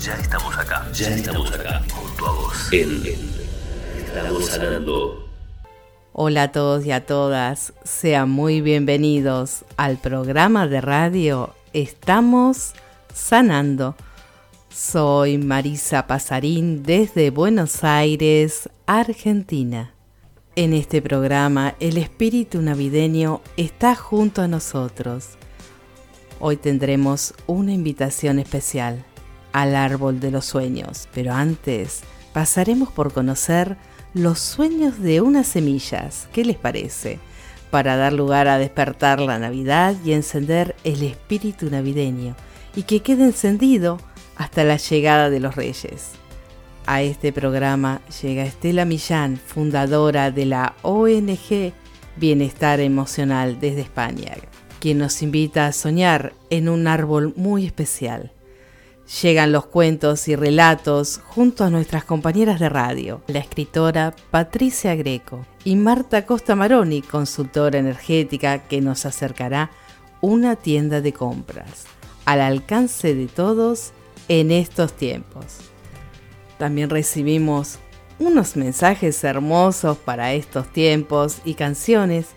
[0.00, 2.72] Ya estamos acá, ya estamos acá, junto a vos.
[2.72, 3.02] En
[3.98, 5.28] Estamos sanando.
[6.14, 12.72] Hola a todos y a todas, sean muy bienvenidos al programa de radio Estamos
[13.12, 13.94] sanando.
[14.70, 19.92] Soy Marisa Pasarín desde Buenos Aires, Argentina.
[20.56, 25.36] En este programa el espíritu navideño está junto a nosotros.
[26.38, 29.04] Hoy tendremos una invitación especial
[29.52, 32.02] al árbol de los sueños, pero antes
[32.32, 33.76] pasaremos por conocer
[34.14, 36.28] los sueños de unas semillas.
[36.32, 37.18] ¿Qué les parece?
[37.70, 42.34] Para dar lugar a despertar la Navidad y encender el espíritu navideño
[42.74, 43.98] y que quede encendido
[44.36, 46.12] hasta la llegada de los Reyes.
[46.86, 51.72] A este programa llega Estela Millán, fundadora de la ONG
[52.16, 54.34] Bienestar Emocional desde España,
[54.80, 58.32] quien nos invita a soñar en un árbol muy especial.
[59.10, 65.44] Llegan los cuentos y relatos junto a nuestras compañeras de radio, la escritora Patricia Greco
[65.64, 69.72] y Marta Costa Maroni, consultora energética, que nos acercará
[70.20, 71.86] una tienda de compras
[72.24, 73.90] al alcance de todos
[74.28, 75.56] en estos tiempos.
[76.56, 77.80] También recibimos
[78.20, 82.28] unos mensajes hermosos para estos tiempos y canciones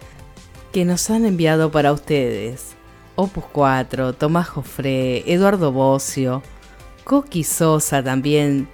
[0.72, 2.74] que nos han enviado para ustedes.
[3.16, 6.42] Opus 4, Tomás Jofré, Eduardo Bocio,
[7.04, 8.68] Coqui Sosa también.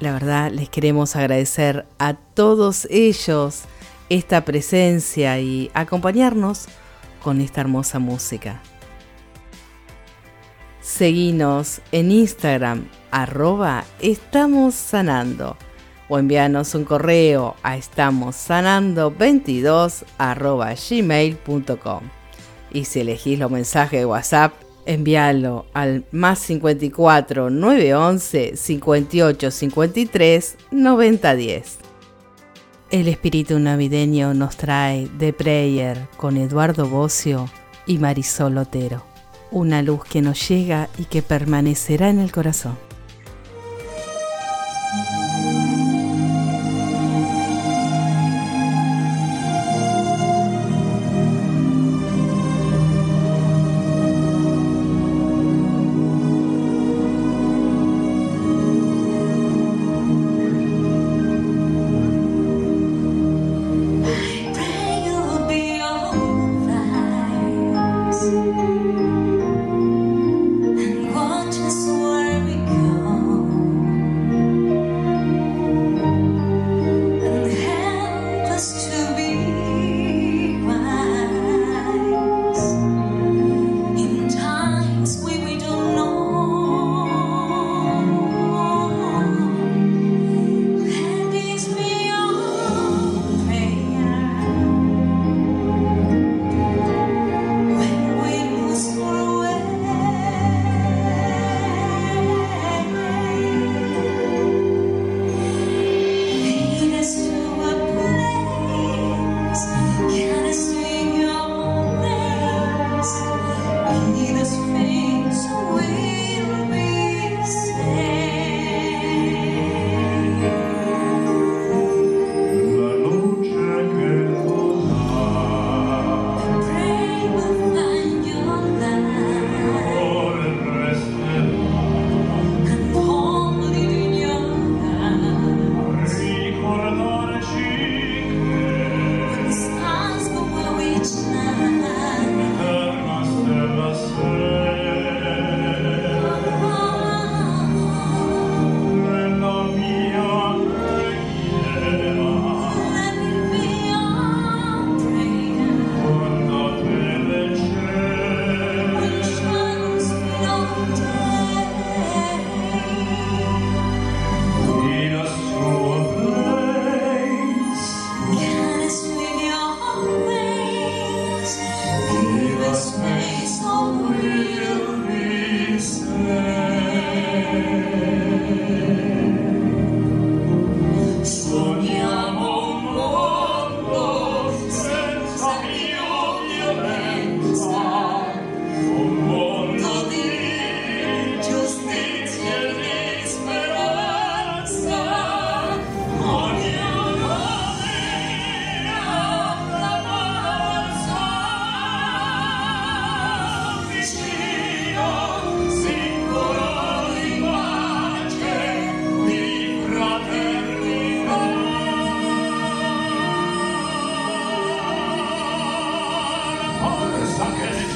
[0.00, 3.62] La verdad, les queremos agradecer a todos ellos
[4.08, 6.66] esta presencia y acompañarnos
[7.22, 8.60] con esta hermosa música.
[10.80, 15.56] Seguinos en Instagram, arroba estamos sanando
[16.08, 22.00] o envíanos un correo a estamossanando22 arroba gmail.com.
[22.72, 24.54] Y si elegís los mensajes de WhatsApp,
[24.86, 31.78] envíalo al más 54 911 58 53 90 10.
[32.90, 37.48] El espíritu navideño nos trae The Prayer con Eduardo Bocio
[37.86, 39.12] y Marisol Otero
[39.52, 42.76] una luz que nos llega y que permanecerá en el corazón.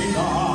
[0.06, 0.45] vida.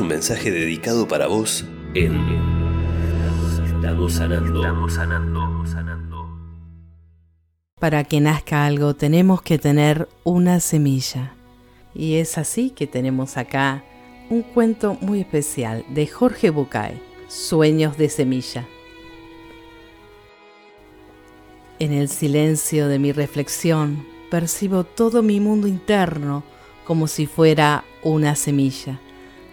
[0.00, 1.64] Un mensaje dedicado para vos
[1.94, 2.16] en
[3.66, 6.28] Estamos sanando, estamos sanando, sanando.
[7.78, 11.32] Para que nazca algo tenemos que tener una semilla.
[11.94, 13.84] Y es así que tenemos acá
[14.28, 18.66] un cuento muy especial de Jorge Bucay, Sueños de Semilla.
[21.78, 26.44] En el silencio de mi reflexión percibo todo mi mundo interno
[26.84, 29.00] como si fuera una semilla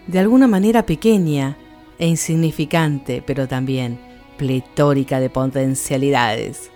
[0.08, 1.56] de alguna manera pequeña
[1.98, 4.00] e insignificante, pero también
[4.36, 6.70] pletórica de potencialidades.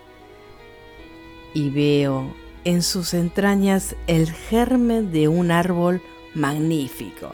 [1.55, 2.35] Y veo
[2.65, 6.03] en sus entrañas el germen de un árbol
[6.35, 7.31] magnífico,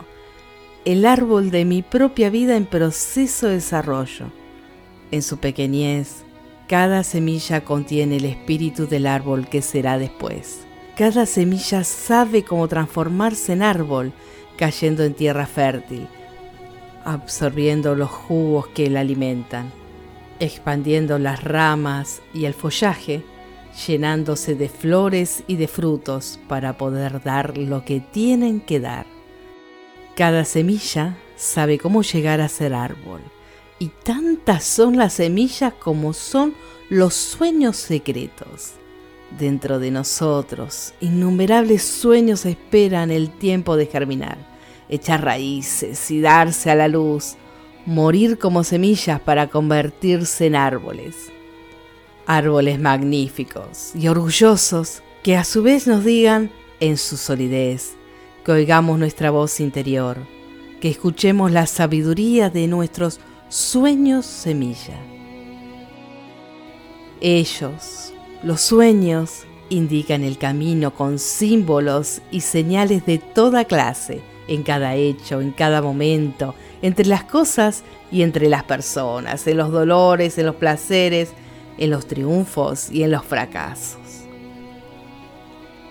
[0.85, 4.27] el árbol de mi propia vida en proceso de desarrollo.
[5.11, 6.25] En su pequeñez,
[6.69, 10.61] cada semilla contiene el espíritu del árbol que será después.
[10.97, 14.13] Cada semilla sabe cómo transformarse en árbol
[14.59, 16.07] cayendo en tierra fértil,
[17.05, 19.73] absorbiendo los jugos que la alimentan,
[20.41, 23.23] expandiendo las ramas y el follaje,
[23.87, 29.07] llenándose de flores y de frutos para poder dar lo que tienen que dar.
[30.17, 33.21] Cada semilla sabe cómo llegar a ser árbol,
[33.79, 36.55] y tantas son las semillas como son
[36.91, 38.73] los sueños secretos.
[39.37, 44.39] Dentro de nosotros, innumerables sueños esperan el tiempo de germinar,
[44.89, 47.37] echar raíces y darse a la luz,
[47.85, 51.31] morir como semillas para convertirse en árboles.
[52.27, 56.51] Árboles magníficos y orgullosos que a su vez nos digan
[56.81, 57.97] en su solidez,
[58.45, 60.17] que oigamos nuestra voz interior,
[60.81, 64.99] que escuchemos la sabiduría de nuestros sueños semilla.
[67.21, 68.08] Ellos,
[68.43, 75.41] los sueños indican el camino con símbolos y señales de toda clase, en cada hecho,
[75.41, 80.55] en cada momento, entre las cosas y entre las personas, en los dolores, en los
[80.55, 81.33] placeres,
[81.77, 83.99] en los triunfos y en los fracasos.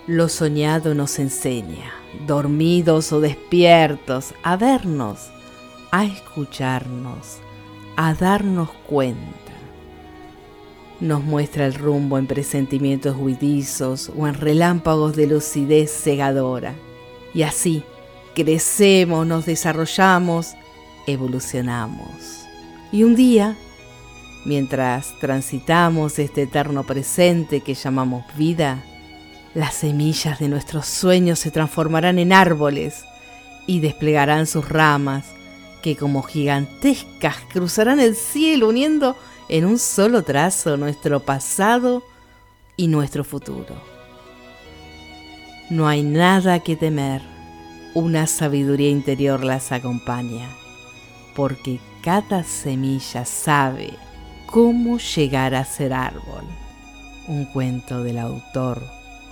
[0.08, 1.92] Lo soñado nos enseña,
[2.26, 5.30] dormidos o despiertos, a vernos,
[5.92, 7.40] a escucharnos,
[7.98, 9.48] a darnos cuenta
[11.00, 16.76] nos muestra el rumbo en presentimientos huidizos o en relámpagos de lucidez cegadora.
[17.34, 17.84] Y así
[18.36, 20.54] crecemos, nos desarrollamos,
[21.06, 22.46] evolucionamos.
[22.92, 23.56] Y un día,
[24.46, 28.84] mientras transitamos este eterno presente que llamamos vida,
[29.54, 33.04] las semillas de nuestros sueños se transformarán en árboles
[33.66, 35.26] y desplegarán sus ramas
[35.82, 39.16] que como gigantescas cruzarán el cielo uniendo
[39.50, 42.04] en un solo trazo nuestro pasado
[42.76, 43.76] y nuestro futuro.
[45.70, 47.22] No hay nada que temer,
[47.94, 50.50] una sabiduría interior las acompaña,
[51.36, 53.94] porque cada semilla sabe
[54.46, 56.46] cómo llegar a ser árbol.
[57.28, 58.82] Un cuento del autor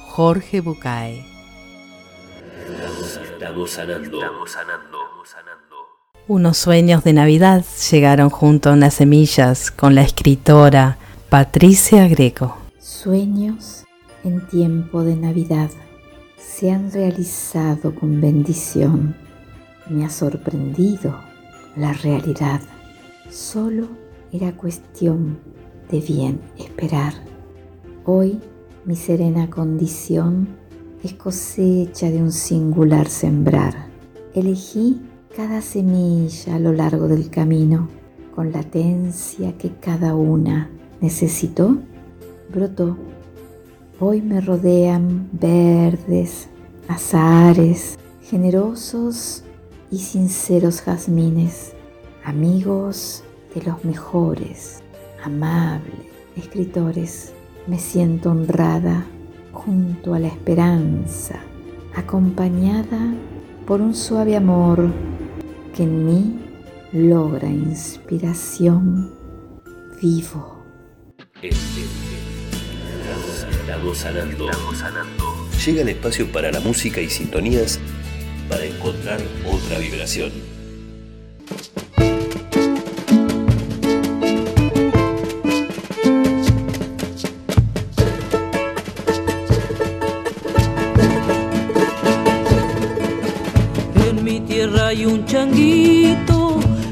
[0.08, 1.26] Jorge Bucay.
[3.34, 4.95] Estamos sanando, estamos sanando.
[6.28, 10.98] Unos sueños de Navidad llegaron junto a unas semillas con la escritora
[11.30, 12.58] Patricia Greco.
[12.80, 13.84] Sueños
[14.24, 15.70] en tiempo de Navidad
[16.40, 19.16] se han realizado con bendición.
[19.88, 21.16] Me ha sorprendido
[21.76, 22.60] la realidad.
[23.30, 23.88] Solo
[24.32, 25.38] era cuestión
[25.92, 27.14] de bien esperar.
[28.04, 28.40] Hoy
[28.84, 30.48] mi serena condición
[31.04, 33.90] es cosecha de un singular sembrar.
[34.34, 35.00] Elegí
[35.36, 37.90] cada semilla a lo largo del camino,
[38.34, 40.70] con latencia que cada una
[41.02, 41.78] necesitó,
[42.50, 42.98] brotó.
[44.00, 46.48] Hoy me rodean verdes,
[46.88, 49.44] azares, generosos
[49.92, 51.74] y sinceros jazmines,
[52.24, 53.24] amigos
[53.54, 54.84] de los mejores,
[55.22, 56.06] amables
[56.38, 57.34] escritores.
[57.68, 59.06] Me siento honrada
[59.52, 61.40] junto a la esperanza,
[61.94, 63.14] acompañada
[63.66, 64.92] por un suave amor
[65.76, 66.40] que en mí
[66.94, 69.12] logra inspiración
[70.02, 70.64] vivo.
[73.94, 74.50] Sanando.
[75.66, 77.80] Llega el espacio para la música y sintonías
[78.50, 80.32] para encontrar otra vibración.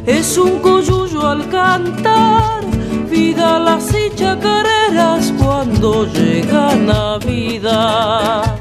[0.06, 2.64] Es un coyuyo al cantar,
[3.10, 8.60] vida las y chacareras cuando llega Navidad.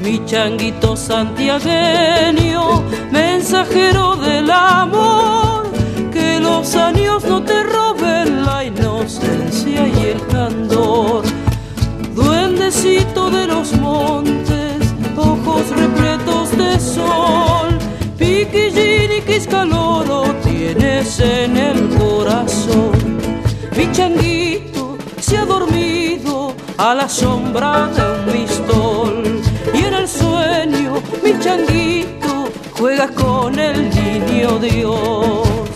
[0.00, 5.66] Mi changuito santiagueño, mensajero del amor,
[6.12, 11.22] que los años no te roben la inocencia y el candor.
[12.14, 17.76] Duendecito de los montes, ojos repletos de sol,
[18.16, 20.24] piquillín y quiscaloro
[20.74, 22.92] tienes en el corazón.
[23.76, 29.40] Mi changuito se ha dormido a la sombra de un pistol
[29.72, 35.67] y en el sueño mi changuito juega con el niño Dios.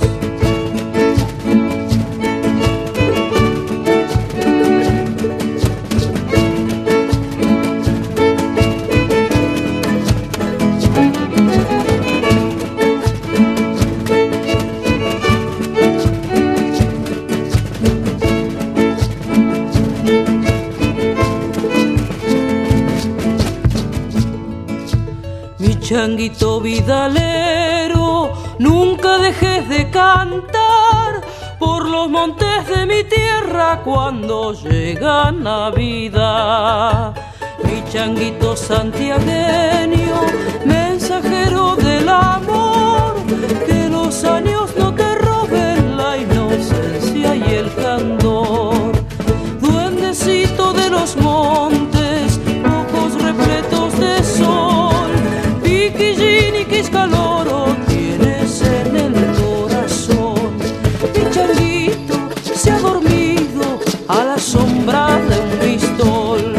[25.92, 31.20] Changuito vidalero, nunca dejes de cantar
[31.58, 37.12] por los montes de mi tierra cuando llega Navidad.
[37.64, 40.18] Mi changuito santiagueño,
[40.64, 43.12] mensajero del amor,
[43.66, 48.92] que los años no te roben la inocencia y el candor.
[49.60, 52.40] Duendecito de los montes,
[52.80, 54.31] ojos repletos de
[56.90, 60.56] calor tienes en el corazón.
[61.14, 62.14] Mi changuito
[62.54, 66.54] se ha dormido a la sombra de un pistol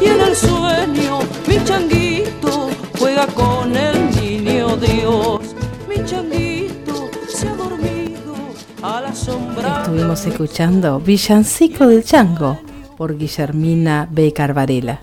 [0.00, 5.40] y en el sueño mi changuito juega con el niño Dios.
[5.88, 8.34] Mi changuito se ha dormido
[8.82, 9.82] a la sombra.
[9.82, 12.60] Estuvimos escuchando Villancico del Chango
[12.96, 14.32] por Guillermina B.
[14.32, 15.02] Carvarela.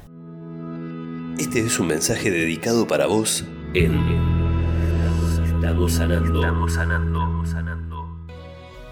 [1.37, 4.34] Este es un mensaje dedicado para vos en
[5.65, 8.07] Estamos sanando, estamos sanando, sanando.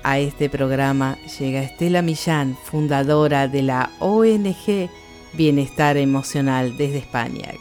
[0.01, 4.89] A este programa llega Estela Millán, fundadora de la ONG
[5.33, 7.51] Bienestar Emocional desde España.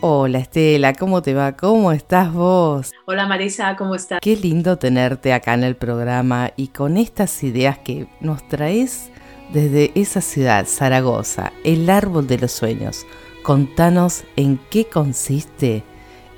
[0.00, 1.54] Hola Estela, ¿cómo te va?
[1.54, 2.92] ¿Cómo estás vos?
[3.04, 4.20] Hola Marisa, ¿cómo estás?
[4.22, 9.10] Qué lindo tenerte acá en el programa y con estas ideas que nos traes
[9.52, 13.06] desde esa ciudad, Zaragoza, el árbol de los sueños.
[13.42, 15.84] Contanos en qué consiste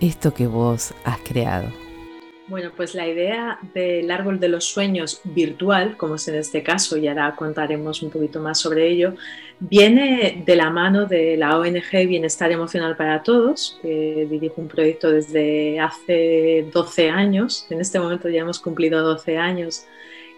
[0.00, 1.87] esto que vos has creado.
[2.48, 6.96] Bueno, pues la idea del árbol de los sueños virtual, como es en este caso,
[6.96, 9.14] y ahora contaremos un poquito más sobre ello,
[9.60, 15.10] viene de la mano de la ONG Bienestar Emocional para Todos, que dirijo un proyecto
[15.10, 19.84] desde hace 12 años, en este momento ya hemos cumplido 12 años,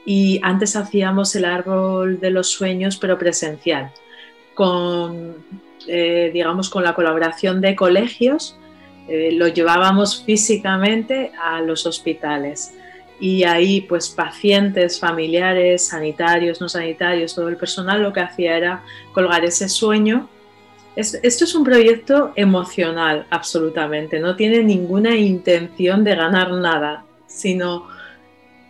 [0.04, 3.92] y antes hacíamos el árbol de los sueños, pero presencial,
[4.54, 5.36] con,
[5.86, 8.56] eh, digamos, con la colaboración de colegios
[9.08, 12.74] eh, lo llevábamos físicamente a los hospitales.
[13.18, 18.82] Y ahí pues pacientes, familiares, sanitarios, no sanitarios, todo el personal lo que hacía era
[19.12, 20.28] colgar ese sueño.
[20.96, 27.88] esto es un proyecto emocional absolutamente, no tiene ninguna intención de ganar nada, sino,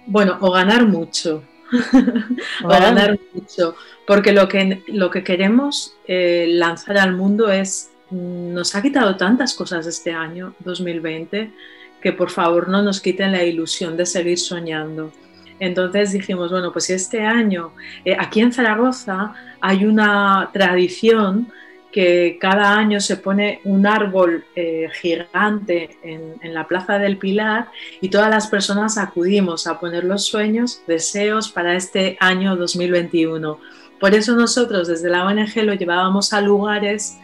[0.07, 1.45] bueno, o ganar mucho,
[2.65, 3.75] o ganar mucho,
[4.07, 9.55] porque lo que, lo que queremos eh, lanzar al mundo es nos ha quitado tantas
[9.55, 11.53] cosas este año 2020
[12.01, 15.13] que por favor no nos quiten la ilusión de seguir soñando.
[15.59, 17.73] Entonces dijimos, bueno, pues este año,
[18.05, 21.53] eh, aquí en Zaragoza hay una tradición
[21.93, 27.69] que cada año se pone un árbol eh, gigante en, en, la Plaza del Pilar
[28.01, 33.59] y todas las personas acudimos a poner los sueños, deseos para este año 2021.
[33.99, 37.19] Por eso nosotros desde la ONG lo llevábamos a lugares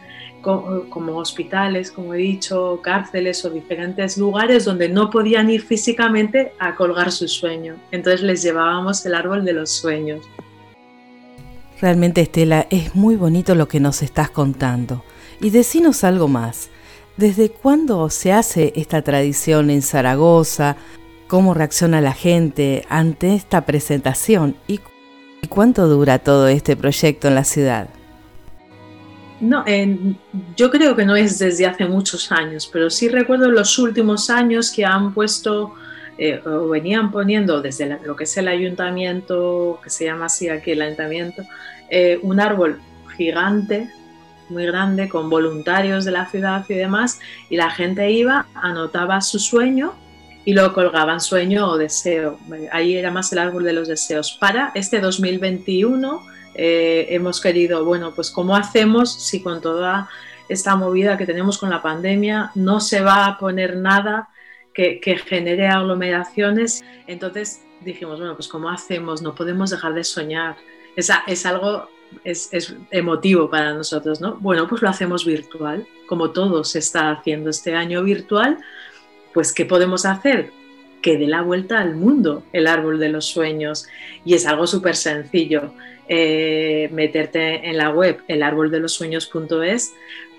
[0.89, 6.75] como hospitales, como he dicho, cárceles o diferentes lugares donde no podían ir físicamente a
[6.75, 7.75] colgar su sueño.
[7.91, 10.25] Entonces les llevábamos el árbol de los sueños.
[11.81, 15.03] Realmente, Estela, es muy bonito lo que nos estás contando.
[15.41, 16.69] Y decinos algo más.
[17.17, 20.77] ¿Desde cuándo se hace esta tradición en Zaragoza?
[21.27, 24.55] ¿Cómo reacciona la gente ante esta presentación?
[24.67, 24.79] ¿Y
[25.49, 27.89] cuánto dura todo este proyecto en la ciudad?
[29.39, 29.63] No,
[30.55, 34.71] yo creo que no es desde hace muchos años, pero sí recuerdo los últimos años
[34.71, 35.75] que han puesto
[36.17, 40.71] eh, o venían poniendo desde lo que es el ayuntamiento, que se llama así aquí
[40.71, 41.43] el ayuntamiento,
[41.89, 42.79] eh, un árbol
[43.15, 43.91] gigante,
[44.49, 49.37] muy grande, con voluntarios de la ciudad y demás, y la gente iba, anotaba su
[49.37, 49.93] sueño
[50.45, 52.39] y lo colgaban sueño o deseo.
[52.71, 54.37] Ahí era más el árbol de los deseos.
[54.39, 56.25] Para este 2021
[56.57, 60.09] eh, hemos querido, bueno, pues cómo hacemos si con toda
[60.49, 64.29] esta movida que tenemos con la pandemia no se va a poner nada
[64.73, 66.83] que, genere aglomeraciones.
[67.07, 70.55] Entonces dijimos, bueno, pues cómo hacemos, no podemos dejar de soñar.
[70.95, 71.89] Es, es algo
[72.23, 74.35] es, emotivo para nosotros, ¿no?
[74.35, 78.57] Bueno, pues lo hacemos virtual, como todo se está haciendo este año virtual,
[79.33, 80.51] pues ¿qué podemos hacer?
[81.01, 83.87] Que dé la vuelta al mundo el árbol de los sueños.
[84.25, 85.73] Y es algo súper sencillo.
[86.09, 89.93] Eh, meterte en la web elarboldelosueños.es,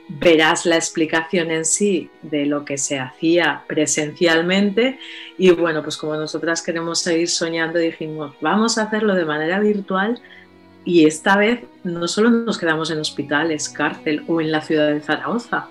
[0.08, 4.98] verás la explicación en sí de lo que se hacía presencialmente
[5.36, 10.18] y bueno, pues como nosotras queremos seguir soñando, dijimos, vamos a hacerlo de manera virtual
[10.86, 15.00] y esta vez no solo nos quedamos en hospitales, cárcel o en la ciudad de
[15.00, 15.68] Zaragoza.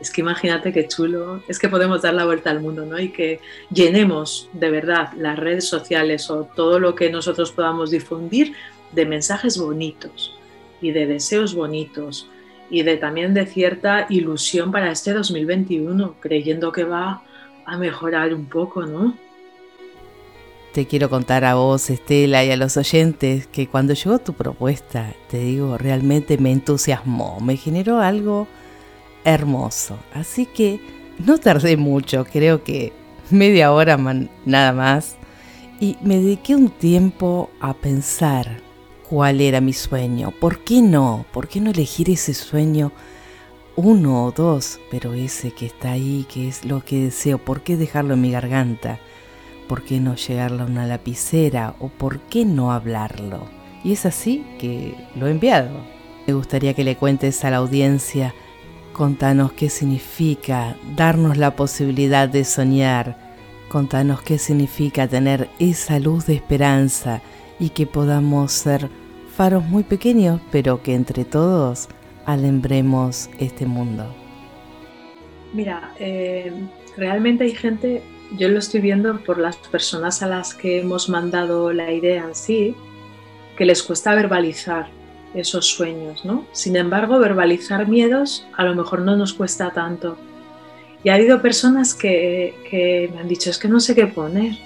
[0.00, 2.98] Es que imagínate qué chulo, es que podemos dar la vuelta al mundo, ¿no?
[2.98, 8.54] Y que llenemos de verdad las redes sociales o todo lo que nosotros podamos difundir
[8.92, 10.34] de mensajes bonitos
[10.80, 12.28] y de deseos bonitos
[12.70, 17.22] y de también de cierta ilusión para este 2021, creyendo que va
[17.66, 19.14] a mejorar un poco, ¿no?
[20.72, 25.12] Te quiero contar a vos, Estela, y a los oyentes que cuando llegó tu propuesta,
[25.28, 28.46] te digo, realmente me entusiasmó, me generó algo
[29.24, 29.98] hermoso.
[30.14, 30.80] Así que
[31.18, 32.92] no tardé mucho, creo que
[33.30, 33.96] media hora
[34.44, 35.16] nada más,
[35.80, 38.60] y me dediqué un tiempo a pensar
[39.08, 42.92] cuál era mi sueño, por qué no, por qué no elegir ese sueño
[43.76, 47.76] uno o dos, pero ese que está ahí, que es lo que deseo, por qué
[47.76, 48.98] dejarlo en mi garganta
[49.70, 53.46] ¿por qué no llegarle a una lapicera o por qué no hablarlo?
[53.84, 55.70] Y es así que lo he enviado.
[56.26, 58.34] Me gustaría que le cuentes a la audiencia,
[58.92, 63.16] contanos qué significa darnos la posibilidad de soñar,
[63.68, 67.22] contanos qué significa tener esa luz de esperanza
[67.58, 68.88] y que podamos ser
[69.34, 71.88] faros muy pequeños, pero que entre todos
[72.26, 74.14] alembremos este mundo.
[75.52, 76.52] Mira, eh,
[76.96, 78.02] realmente hay gente
[78.36, 82.34] yo lo estoy viendo por las personas a las que hemos mandado la idea en
[82.34, 82.76] sí,
[83.56, 84.88] que les cuesta verbalizar
[85.34, 86.44] esos sueños, ¿no?
[86.52, 90.16] Sin embargo, verbalizar miedos a lo mejor no nos cuesta tanto.
[91.02, 94.58] Y ha habido personas que, me han dicho, es que no sé qué poner,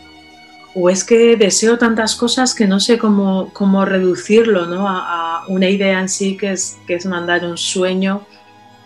[0.75, 4.89] o es que deseo tantas cosas que no sé cómo, cómo reducirlo ¿no?
[4.89, 8.27] a, a, una idea en sí que es, que es mandar un sueño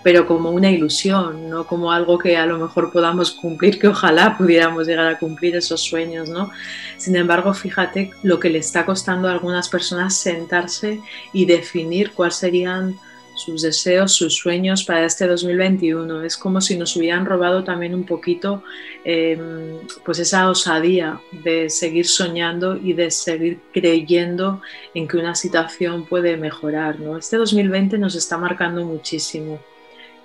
[0.09, 4.39] pero como una ilusión, no como algo que a lo mejor podamos cumplir, que ojalá
[4.39, 6.51] pudiéramos llegar a cumplir esos sueños, ¿no?
[6.97, 10.99] Sin embargo, fíjate lo que le está costando a algunas personas sentarse
[11.35, 12.97] y definir cuáles serían
[13.37, 16.25] sus deseos, sus sueños para este 2021.
[16.25, 18.63] Es como si nos hubieran robado también un poquito
[19.05, 24.63] em, pues esa osadía de seguir soñando y de seguir creyendo
[24.95, 26.99] en que una situación puede mejorar.
[26.99, 27.19] ¿no?
[27.19, 29.61] Este 2020 nos está marcando muchísimo.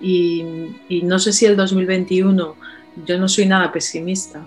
[0.04, 0.44] Y,
[1.04, 2.56] no sé si el 2021,
[3.06, 4.46] yo no soy nada pesimista,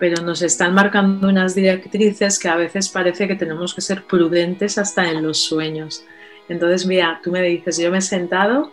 [0.00, 4.78] pero nos están marcando unas directrices que a veces parece que tenemos que ser prudentes
[4.78, 6.04] hasta en los sueños.
[6.48, 8.72] Entonces, mira, tú me dices, yo me he sentado,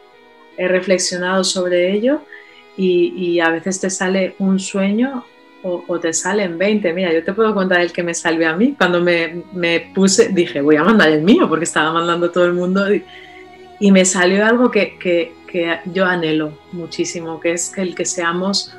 [0.57, 2.21] he reflexionado sobre ello
[2.75, 5.25] y, a veces te sale un sueño
[5.61, 6.93] o, te salen 20.
[6.93, 8.73] Mira, yo te puedo contar el que me salió a mí.
[8.75, 12.53] Cuando me, me puse, dije, voy a mandar el mío porque estaba mandando todo el
[12.53, 13.03] mundo y,
[13.79, 18.75] y me salió algo que, que, que yo anhelo muchísimo, que es el que seamos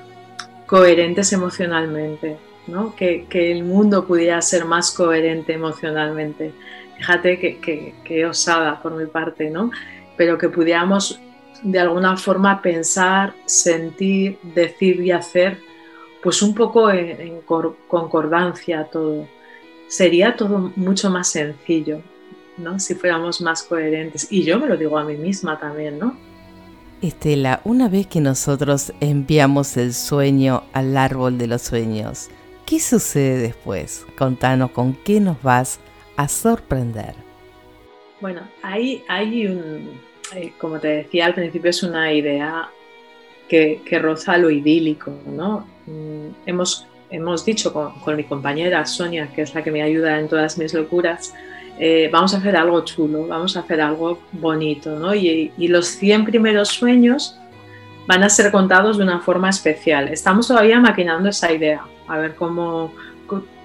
[0.66, 2.96] coherentes emocionalmente, ¿no?
[2.96, 6.52] que, que, el mundo pudiera ser más coherente emocionalmente.
[6.96, 9.70] Fíjate que, que, osada por mi parte, ¿no?
[10.16, 11.20] pero que pudiéramos
[11.62, 15.58] de alguna forma pensar, sentir, decir y hacer,
[16.24, 19.28] pues un poco en, en concordancia todo.
[19.86, 22.00] Sería todo mucho más sencillo,
[22.56, 22.80] ¿no?
[22.80, 24.26] Si fuéramos más coherentes.
[24.32, 26.33] Y yo me lo digo a mí misma también, ¿no?
[27.02, 32.28] Estela, una vez que nosotros enviamos el sueño al árbol de los sueños,
[32.66, 34.06] ¿qué sucede después?
[34.16, 35.80] Contanos con qué nos vas
[36.16, 37.14] a sorprender.
[38.20, 40.00] Bueno, hay, hay un,
[40.34, 42.70] eh, como te decía al principio, es una idea
[43.48, 45.66] que, que roza lo idílico, ¿no?
[45.86, 50.18] Mm, hemos, hemos dicho con, con mi compañera Sonia, que es la que me ayuda
[50.18, 51.34] en todas mis locuras,
[51.78, 55.14] eh, vamos a hacer algo chulo, vamos a hacer algo bonito, ¿no?
[55.14, 57.36] Y, los 100 primeros sueños
[58.06, 60.08] van a ser contados de una forma especial.
[60.08, 62.92] Estamos todavía maquinando esa idea, a ver cómo,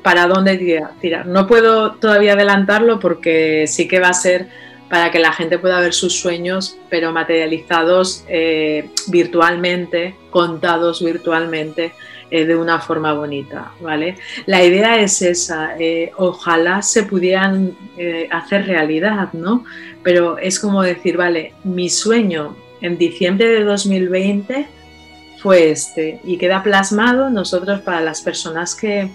[0.01, 0.57] para dónde
[0.99, 1.27] tirar.
[1.27, 4.47] No puedo todavía adelantarlo porque sí que va a ser
[4.89, 11.93] para que la gente pueda ver sus sueños, pero materializados eh, virtualmente, contados virtualmente
[12.31, 14.17] eh, de una forma bonita, ¿vale?
[14.45, 17.75] La idea es esa, eh, ojalá se pudieran
[18.31, 19.65] hacer realidad, ¿no?
[20.03, 24.67] Pero es como decir, vale, mi sueño en diciembre de 2020
[25.39, 29.09] fue este y queda plasmado nosotros para las personas que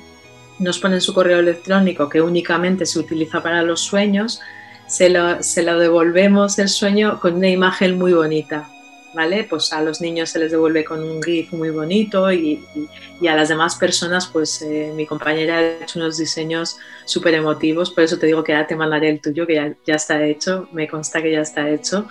[0.59, 4.41] nos ponen su correo electrónico que únicamente se utiliza para los sueños,
[4.87, 8.69] se lo devolvemos el sueño con una imagen muy bonita,
[9.15, 9.47] ¿vale?
[9.49, 12.65] Pues a los niños se les devuelve con un GIF muy bonito y,
[13.27, 18.05] a las demás personas, pues eh, mi compañera ha hecho unos diseños súper emotivos, por
[18.05, 20.89] eso te digo que ya te mandaré el tuyo, que ya, ya está hecho, me
[20.89, 22.07] consta que ya está hecho.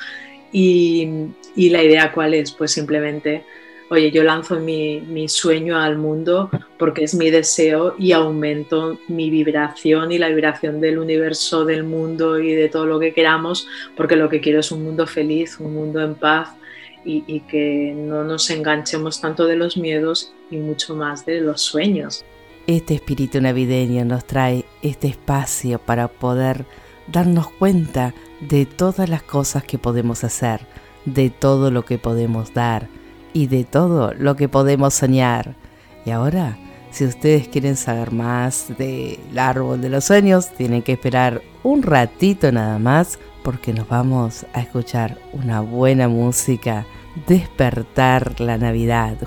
[0.52, 1.08] Y,
[1.56, 3.44] y, la idea cuál es, pues simplemente,
[3.90, 9.30] oye, yo lanzo mi, mi sueño al mundo porque es mi deseo y aumento mi
[9.30, 14.16] vibración y la vibración del universo, del mundo y de todo lo que queramos, porque
[14.16, 16.50] lo que quiero es un mundo feliz, un mundo en paz
[17.06, 22.24] y, que no nos enganchemos tanto de los miedos y mucho más de los sueños.
[22.68, 26.66] Este espíritu navideño nos trae este espacio para poder
[27.12, 30.62] darnos cuenta de todas las cosas que podemos hacer,
[31.06, 32.88] de todo lo que podemos dar
[33.34, 35.56] y de todo lo que podemos soñar.
[36.06, 36.58] Y ahora,
[36.92, 42.52] si ustedes quieren saber más del árbol de los sueños, tienen que esperar un ratito
[42.52, 46.86] nada más porque nos vamos a escuchar una buena música,
[47.28, 49.18] despertar la Navidad.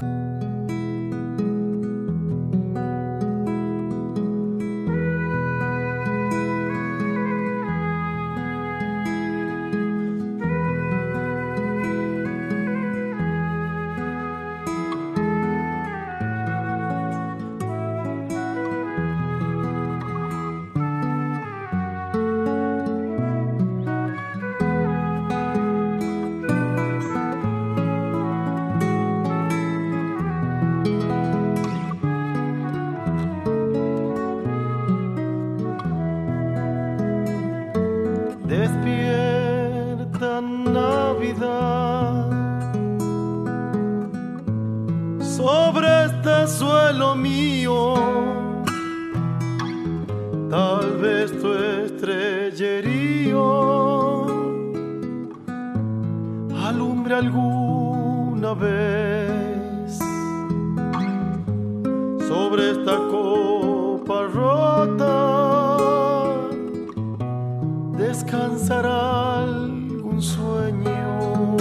[67.96, 71.56] descansará algún sueño.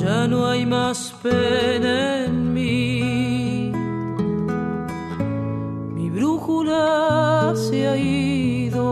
[0.00, 3.72] Ya no hay más pena en mí,
[5.94, 8.88] mi brújula se ha ido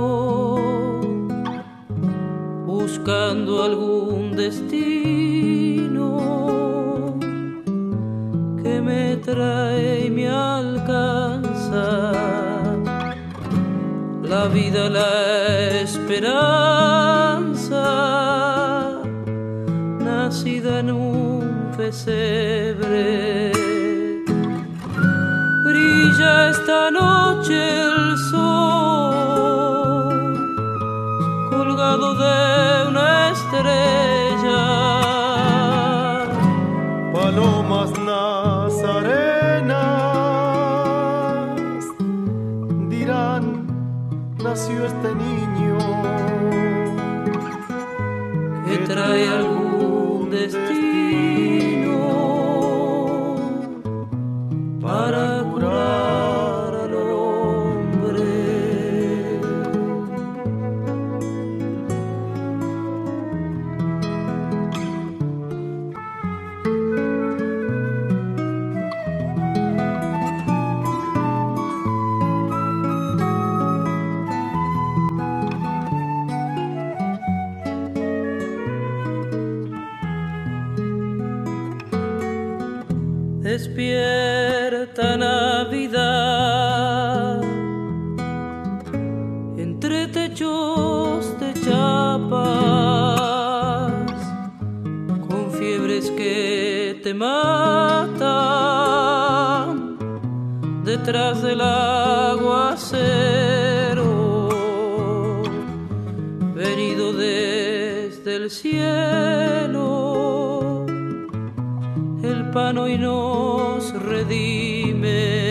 [2.67, 3.46] buscando
[14.47, 16.23] la vida la esperanza,
[19.99, 23.53] nacida en un pesebre.
[25.65, 27.57] Brilla esta noche
[27.87, 30.09] el sol,
[31.51, 34.06] colgado de una estrella.
[49.25, 49.46] el
[97.19, 98.37] mata
[100.85, 103.07] detrás del aguacero
[106.55, 109.77] venido desde el cielo.
[112.23, 115.51] El pan hoy nos redime.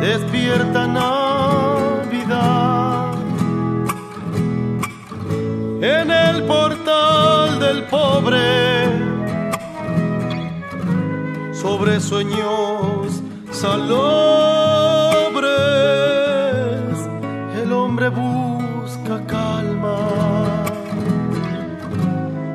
[0.00, 1.18] Despierta Navidad.
[5.80, 8.27] En el portal del pobre
[11.60, 14.28] sobre sueños salobres.
[17.60, 19.98] El hombre busca calma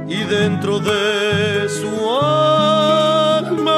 [0.07, 1.89] y dentro de su
[2.21, 3.73] alma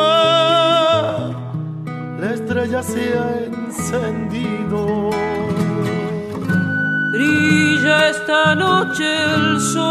[2.20, 5.10] la estrella se ha encendido.
[7.12, 9.86] Brilla esta noche el sol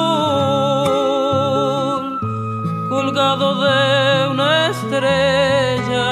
[2.88, 4.23] colgado de
[4.94, 6.06] estrella.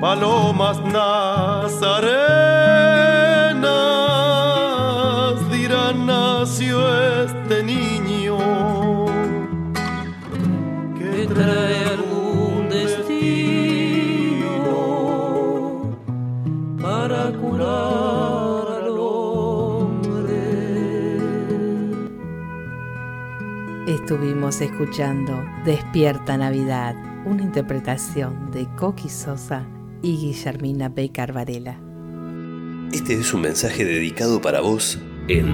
[0.00, 0.80] Palomas
[24.10, 29.64] Estuvimos escuchando Despierta Navidad, una interpretación de Coqui Sosa
[30.02, 31.78] y Guillermina Becar Varela.
[32.92, 35.46] Este es un mensaje dedicado para vos en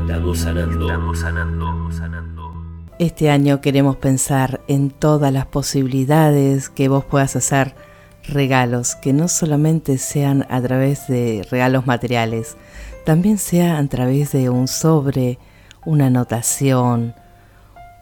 [0.00, 0.86] Estamos sanando.
[0.86, 1.90] Estamos sanando.
[1.90, 2.54] sanando.
[3.00, 7.74] Este año queremos pensar en todas las posibilidades que vos puedas hacer
[8.22, 12.56] regalos, que no solamente sean a través de regalos materiales,
[13.04, 15.40] también sea a través de un sobre,
[15.84, 17.14] una anotación,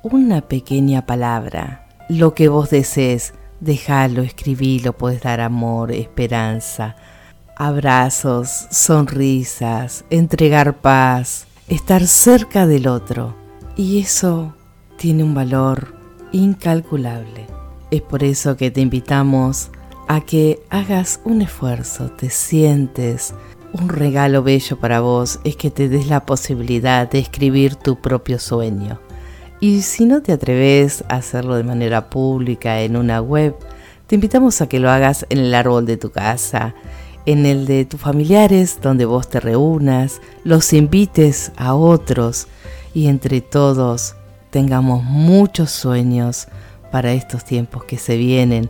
[0.03, 1.87] una pequeña palabra.
[2.09, 6.97] Lo que vos desees, déjalo, escribilo, puedes dar amor, esperanza,
[7.57, 13.37] abrazos, sonrisas, entregar paz, estar cerca del otro.
[13.77, 14.55] Y eso
[14.97, 15.95] tiene un valor
[16.33, 17.47] incalculable.
[17.91, 19.71] Es por eso que te invitamos
[20.09, 23.35] a que hagas un esfuerzo, te sientes.
[23.73, 28.41] Un regalo bello para vos es que te des la posibilidad de escribir tu propio
[28.41, 29.01] sueño.
[29.61, 33.55] Y si no te atreves a hacerlo de manera pública en una web,
[34.09, 36.75] te invitamos a que lo hagas en el árbol de tu casa,
[37.27, 42.49] en el de tus familiares donde vos te reúnas, los invites a otros
[42.93, 44.17] y entre todos
[44.51, 46.49] tengamos muchos sueños
[46.91, 48.69] para estos tiempos que se vienen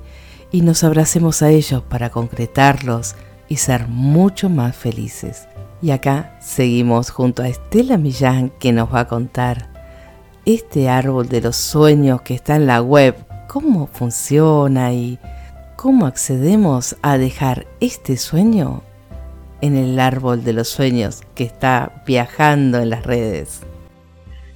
[0.52, 3.14] y nos abracemos a ellos para concretarlos
[3.50, 5.46] y ser mucho más felices.
[5.82, 9.68] Y acá seguimos junto a Estela Millán que nos va a contar
[10.46, 13.14] este árbol de los sueños que está en la web,
[13.48, 15.18] cómo funciona y
[15.76, 18.82] cómo accedemos a dejar este sueño
[19.60, 23.62] en el árbol de los sueños que está viajando en las redes.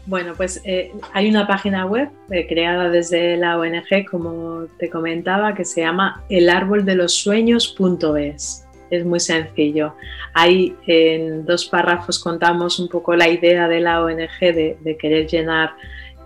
[0.06, 5.52] Bueno, pues eh, hay una página web eh, creada desde la ONG, como te comentaba,
[5.54, 8.63] que se llama elarboldelosueños.es.
[8.90, 9.94] Es muy sencillo.
[10.32, 15.74] Ahí en dos párrafos contamos un poco la idea de la ONG de, querer llenar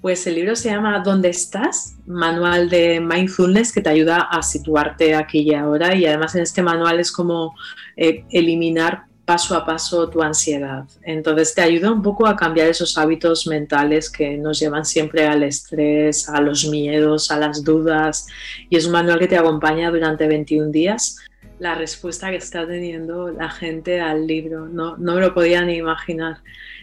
[0.00, 1.96] Pues el libro se llama ¿Dónde estás?
[2.06, 6.62] Manual de Mindfulness que te ayuda a situarte aquí y ahora y además en este
[6.62, 7.54] manual es como
[7.98, 10.84] eh, eliminar paso a paso tu ansiedad.
[11.02, 15.42] Entonces te ayuda un poco a cambiar esos hábitos mentales que nos llevan siempre al
[15.42, 18.26] estrés, a los miedos, a las dudas.
[18.68, 21.16] Y es un manual que te acompaña durante 21 días.
[21.58, 25.76] La respuesta que está teniendo la gente al libro, no, no me lo podía ni
[25.76, 26.38] imaginar.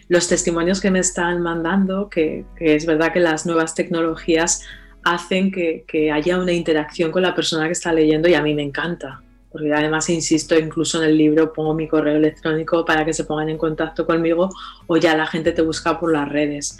[0.08, 4.64] Los testimonios que me están mandando, que, que es verdad que las nuevas tecnologías
[5.04, 8.62] hacen que, haya una interacción con la persona que está leyendo y a mí me
[8.62, 9.22] encanta.
[9.52, 13.50] Porque además, insisto, incluso en el libro pongo mi correo electrónico para que se pongan
[13.50, 14.48] en contacto conmigo
[14.86, 16.78] o ya la gente te busca por las redes.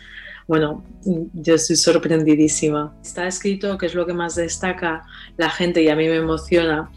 [0.49, 2.95] Bueno, yo estoy sorprendidísima.
[3.03, 5.05] Está escrito, que es lo que más destaca
[5.37, 6.91] la gente y a mí me emociona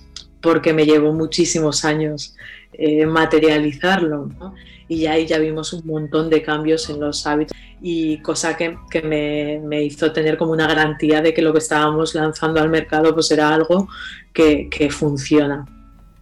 [0.45, 2.35] porque me llevó muchísimos años
[2.73, 4.29] eh, materializarlo.
[4.87, 9.01] Y ahí ya vimos un montón de cambios en los hábitos y cosa que, que
[9.01, 13.11] me, me, hizo tener como una garantía de que lo que estábamos lanzando al mercado
[13.15, 13.87] pues era algo
[14.33, 15.65] que, que funciona.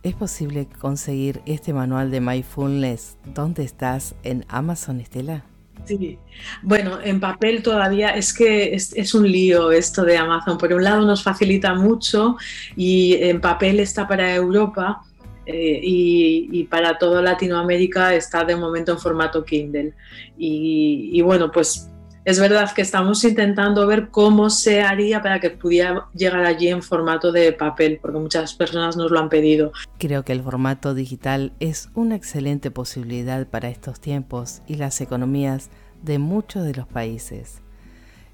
[0.03, 3.17] ¿Es posible conseguir este manual de Mindfulness?
[3.25, 4.15] ¿Dónde estás?
[4.23, 5.43] ¿En Amazon, Estela?
[5.85, 6.17] Sí,
[6.61, 10.57] bueno, en papel todavía es que es, un lío esto de Amazon.
[10.57, 12.37] Por un lado nos facilita mucho
[12.75, 15.01] y en papel está para Europa,
[15.45, 19.93] eh, y, para toda Latinoamérica está de momento en formato Kindle.
[20.37, 21.89] Y, bueno, pues
[22.25, 26.81] es verdad que estamos intentando ver cómo se haría para que pudiera llegar allí en
[26.81, 29.73] formato de papel, porque muchas personas nos lo han pedido.
[29.99, 35.69] Creo que el formato digital es una excelente posibilidad para estos tiempos y las economías
[36.01, 37.61] de muchos de los países.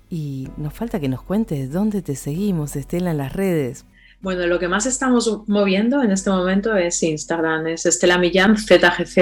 [0.10, 3.86] Y nos falta que nos cuentes dónde te seguimos, Estela, en las redes.
[4.22, 9.18] Bueno, lo que más estamos moviendo en este momento es Instagram, es Estela Millán ZGZ,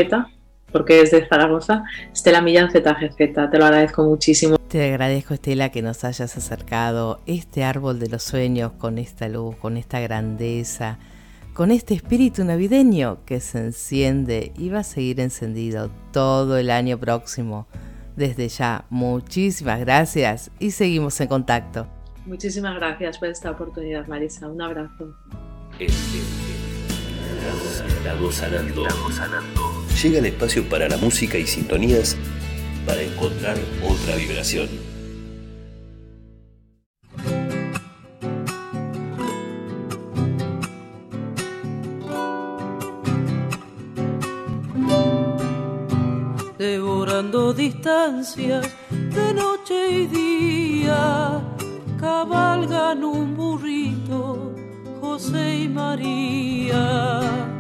[0.71, 4.57] porque es de Zaragoza, Estela Millán ZGZ, te lo agradezco muchísimo.
[4.67, 9.55] Te agradezco Estela que nos hayas acercado este árbol de los sueños con esta luz,
[9.55, 10.99] con esta grandeza,
[11.53, 16.97] con este espíritu navideño que se enciende y va a seguir encendido todo el año
[16.97, 17.67] próximo.
[18.15, 21.87] Desde ya, muchísimas gracias y seguimos en contacto.
[22.25, 24.47] Muchísimas gracias por esta oportunidad, Marisa.
[24.47, 25.15] Un abrazo.
[27.87, 28.89] Estamos sanando.
[29.11, 29.76] sanando.
[30.03, 32.15] Llega el espacio para la música y sintonías
[32.85, 34.69] para encontrar otra vibración.
[46.59, 51.41] Devorando distancias de noche y día
[51.99, 54.53] cabalgan un burrito
[55.01, 57.56] José y María.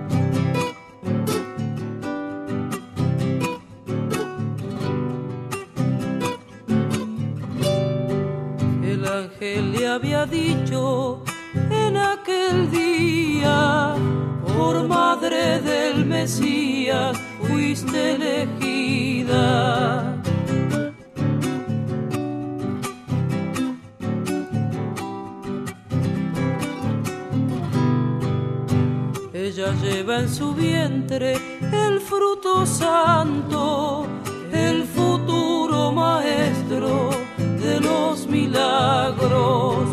[9.97, 11.23] Había dicho
[11.71, 13.95] en aquel día,
[14.55, 19.41] por madre del Mesías fuiste elegida.
[29.33, 31.39] Ella lleva en su vientre
[31.85, 34.05] el fruto santo,
[34.51, 39.87] el futuro maestro de los milagros.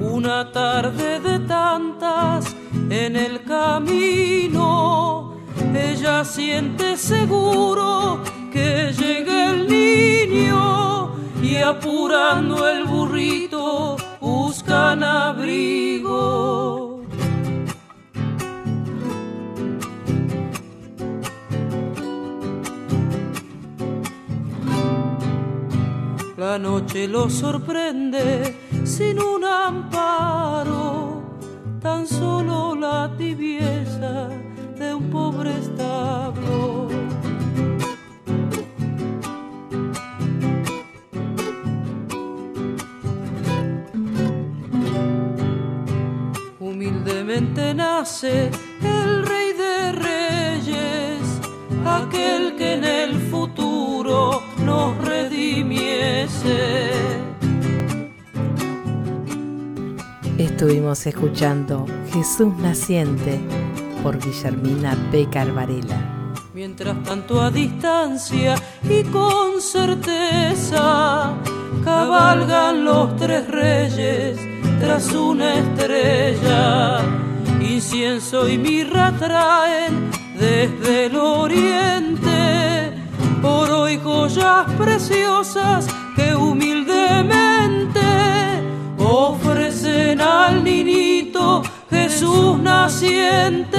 [0.00, 2.54] Una tarde de tantas
[2.90, 5.34] en el camino,
[5.74, 8.20] ella siente seguro
[8.52, 11.10] que llegue el niño
[11.42, 16.85] y apurando el burrito buscan abrigo.
[26.36, 31.22] La noche lo sorprende sin un amparo,
[31.80, 34.28] tan solo la tibieza
[34.78, 36.88] de un pobre establo.
[46.60, 48.50] Humildemente nace
[48.82, 51.40] el rey de reyes,
[51.86, 54.42] aquel que en el futuro
[60.56, 61.84] Estuvimos escuchando
[62.14, 63.38] Jesús Naciente
[64.02, 65.28] por Guillermina P.
[65.28, 66.32] Carvarela.
[66.54, 71.34] Mientras tanto a distancia y con certeza
[71.84, 74.38] cabalgan los tres reyes
[74.80, 77.00] tras una estrella.
[77.60, 82.94] Incienso y mirra traen desde el oriente
[83.42, 85.86] oro y joyas preciosas
[86.16, 87.95] que humildemente
[89.06, 93.78] ofrecen al niñito Jesús naciente.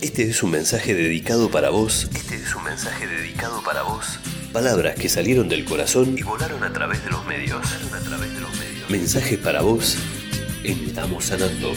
[0.00, 2.08] Este es un mensaje dedicado para vos.
[2.14, 4.18] Este es un mensaje dedicado para vos.
[4.52, 7.64] Palabras que salieron del corazón y volaron a través de los medios.
[7.92, 8.90] a través de los medios.
[8.90, 9.96] Mensajes para vos.
[10.64, 11.72] Estamos sanando.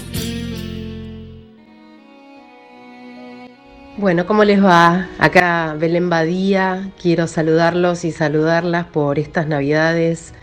[3.96, 5.08] Bueno, ¿cómo les va?
[5.20, 10.34] Acá Belén Badía, quiero saludarlos y saludarlas por estas navidades,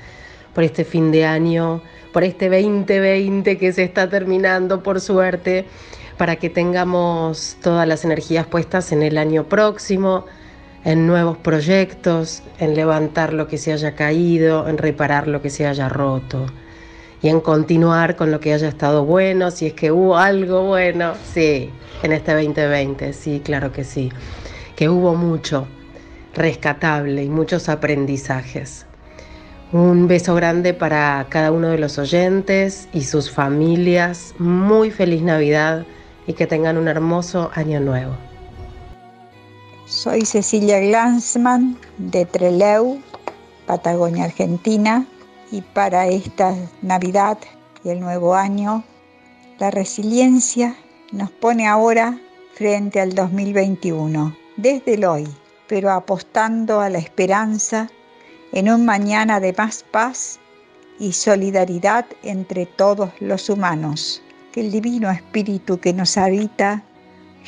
[0.54, 1.82] por este fin de año,
[2.12, 5.66] por este 2020 que se está terminando por suerte,
[6.16, 10.26] para que tengamos todas las energías puestas en el año próximo,
[10.84, 15.66] en nuevos proyectos, en levantar lo que se haya caído, en reparar lo que se
[15.66, 16.46] haya roto
[17.22, 21.14] y en continuar con lo que haya estado bueno, si es que hubo algo bueno,
[21.32, 21.70] sí,
[22.02, 24.10] en este 2020, sí, claro que sí,
[24.76, 25.66] que hubo mucho
[26.34, 28.86] rescatable y muchos aprendizajes.
[29.72, 35.86] Un beso grande para cada uno de los oyentes y sus familias, muy feliz Navidad
[36.26, 38.14] y que tengan un hermoso año nuevo.
[39.86, 43.00] Soy Cecilia Glansman de Treleu,
[43.66, 45.06] Patagonia, Argentina,
[45.50, 47.38] y para esta Navidad
[47.84, 48.84] y el nuevo año,
[49.58, 50.76] la resiliencia
[51.12, 52.18] nos pone ahora
[52.54, 55.28] frente al 2021, desde el hoy,
[55.66, 57.88] pero apostando a la esperanza
[58.52, 60.38] en un mañana de más paz
[60.98, 64.22] y solidaridad entre todos los humanos.
[64.52, 66.82] Que el Divino Espíritu que nos habita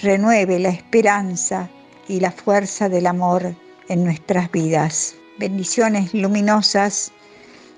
[0.00, 1.68] renueve la esperanza
[2.09, 3.55] y la fuerza del amor
[3.88, 5.14] en nuestras vidas.
[5.38, 7.12] Bendiciones luminosas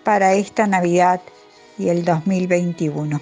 [0.05, 1.21] para esta Navidad
[1.79, 3.21] y el 2021.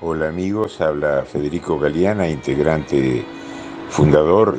[0.00, 3.24] Hola amigos, habla Federico Galeana, integrante
[3.88, 4.58] fundador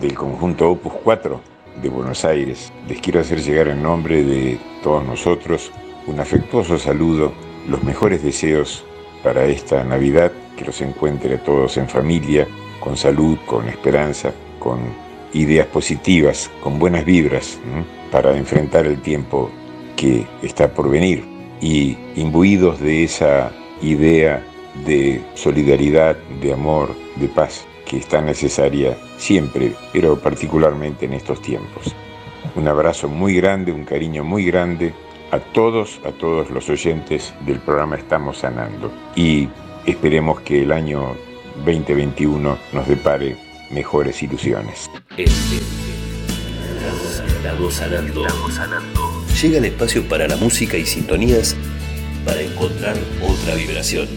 [0.00, 1.40] del conjunto Opus 4
[1.82, 2.72] de Buenos Aires.
[2.86, 5.72] Les quiero hacer llegar en nombre de todos nosotros
[6.06, 7.32] un afectuoso saludo,
[7.68, 8.84] los mejores deseos
[9.22, 12.46] para esta Navidad, que los encuentre a todos en familia,
[12.80, 14.78] con salud, con esperanza, con
[15.32, 17.58] ideas positivas, con buenas vibras,
[18.10, 19.50] para enfrentar el tiempo
[19.98, 21.24] que está por venir.
[21.60, 23.50] Y imbuidos de esa
[23.82, 24.42] idea
[24.86, 31.94] de solidaridad, de amor, de paz, que está necesaria siempre, pero particularmente en estos tiempos.
[32.54, 34.94] Un abrazo muy grande, un cariño muy grande
[35.32, 38.92] a todos, a todos los oyentes del programa Estamos Sanando.
[39.16, 39.48] Y
[39.84, 41.16] esperemos que el año
[41.64, 43.36] 2021 nos depare
[43.70, 44.88] mejores ilusiones.
[47.44, 49.17] Estamos sanando.
[49.40, 51.54] Llega el espacio para la música y sintonías
[52.24, 54.08] para encontrar otra vibración.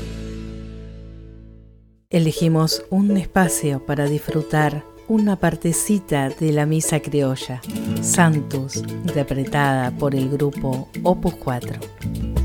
[2.09, 7.61] Elegimos un espacio para disfrutar una partecita de la misa criolla,
[8.01, 12.41] Santos, interpretada por el grupo Opus 4.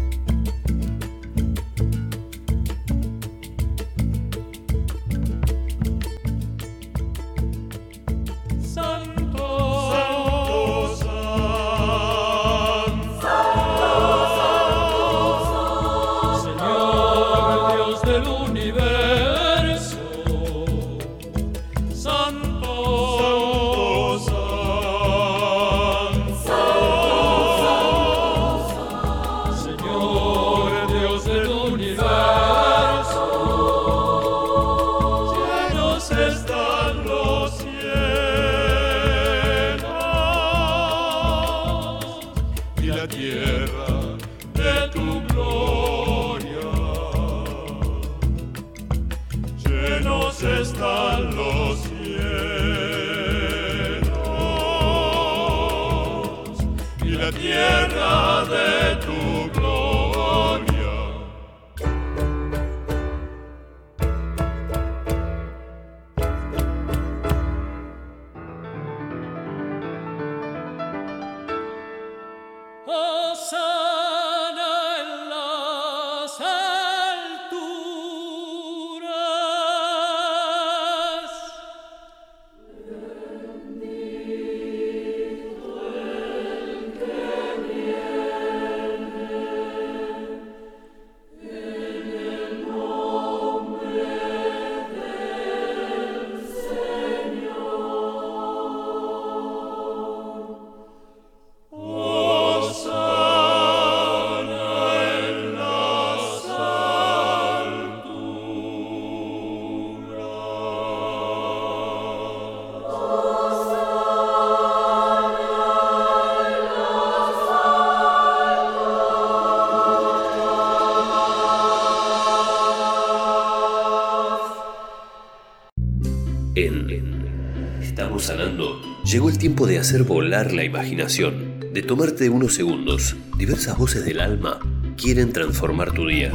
[129.05, 133.15] Llegó el tiempo de hacer volar la imaginación, de tomarte unos segundos.
[133.37, 134.59] Diversas voces del alma
[134.97, 136.33] quieren transformar tu día.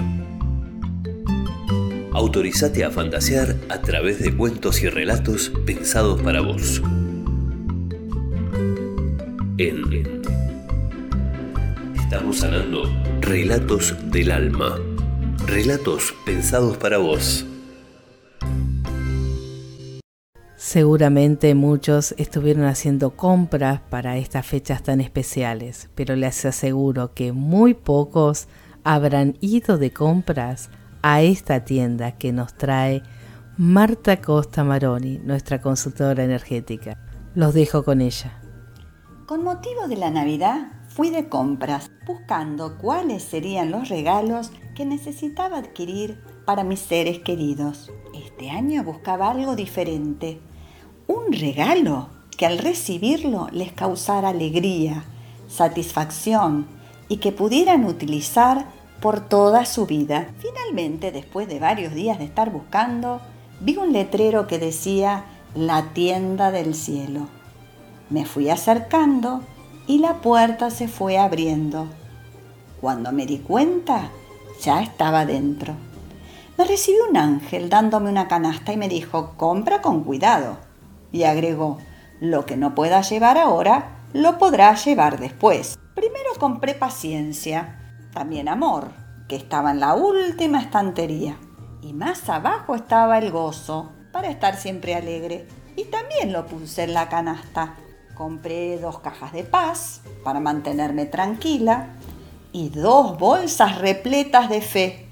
[2.14, 6.84] Autorizate a fantasear a través de cuentos y relatos pensados para vos.
[9.58, 10.22] En
[11.96, 12.84] Estamos sanando
[13.22, 14.78] Relatos del Alma.
[15.48, 17.46] Relatos pensados para vos.
[20.72, 27.74] Seguramente muchos estuvieron haciendo compras para estas fechas tan especiales, pero les aseguro que muy
[27.74, 28.48] pocos
[28.86, 30.70] habrán ido de compras
[31.02, 33.04] a esta tienda que nos trae
[33.58, 36.98] Marta Costa Maroni, nuestra consultora energética.
[37.36, 38.42] Los dejo con ella.
[39.26, 45.58] Con motivo de la Navidad fui de compras buscando cuáles serían los regalos que necesitaba
[45.58, 47.92] adquirir para mis seres queridos.
[48.14, 50.40] Este año buscaba algo diferente
[51.12, 52.08] un regalo
[52.38, 55.04] que al recibirlo les causara alegría,
[55.48, 56.66] satisfacción
[57.10, 58.66] y que pudieran utilizar
[59.02, 60.30] por toda su vida.
[60.40, 63.20] Finalmente, después de varios días de estar buscando,
[63.60, 67.28] vi un letrero que decía La tienda del cielo.
[68.10, 69.42] Me fui acercando
[69.88, 71.88] y la puerta se fue abriendo.
[72.80, 74.10] Cuando me di cuenta,
[74.62, 75.74] ya estaba dentro.
[76.58, 80.71] Me recibió un ángel dándome una canasta y me dijo, compra con cuidado
[81.12, 81.78] y agregó,
[82.20, 85.78] lo que no pueda llevar ahora, lo podrá llevar después.
[85.96, 87.80] Primero compré paciencia,
[88.14, 88.90] también amor,
[89.28, 91.38] que estaba en la última estantería.
[91.82, 95.48] Y más abajo estaba el gozo, para estar siempre alegre.
[95.76, 97.76] Y también lo puse en la canasta.
[98.14, 101.88] Compré dos cajas de paz para mantenerme tranquila
[102.52, 105.08] y dos bolsas repletas de fe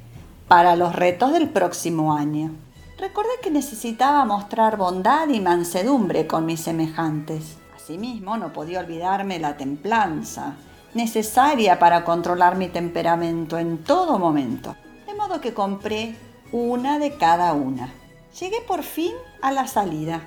[0.47, 2.51] para los retos del próximo año
[2.99, 7.57] recordé que necesitaba mostrar bondad y mansedumbre con mis semejantes.
[7.75, 10.57] Asimismo, no podía olvidarme la templanza,
[10.93, 14.75] necesaria para controlar mi temperamento en todo momento.
[15.07, 16.15] De modo que compré
[16.51, 17.93] una de cada una.
[18.39, 20.21] Llegué por fin a la salida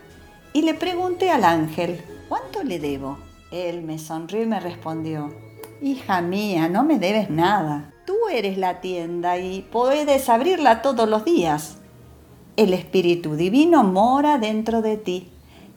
[0.53, 3.19] y le pregunté al ángel, ¿cuánto le debo?
[3.51, 5.31] Él me sonrió y me respondió,
[5.83, 7.93] Hija mía, no me debes nada.
[8.07, 11.82] Tú eres la tienda y puedes abrirla todos los días.
[12.55, 15.33] El Espíritu Divino mora dentro de ti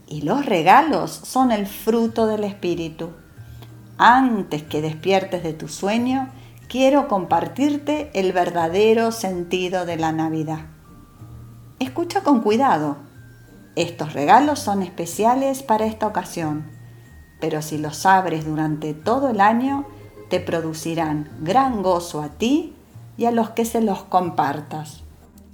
[0.07, 3.11] y los regalos son el fruto del Espíritu.
[3.97, 6.28] Antes que despiertes de tu sueño,
[6.67, 10.65] quiero compartirte el verdadero sentido de la Navidad.
[11.80, 12.97] Escucha con cuidado.
[13.78, 16.65] Estos regalos son especiales para esta ocasión,
[17.39, 19.86] pero si los abres durante todo el año,
[20.30, 22.76] te producirán gran gozo a ti
[23.15, 25.05] y a los que se los compartas.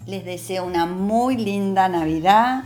[0.07, 2.63] Les deseo una muy linda Navidad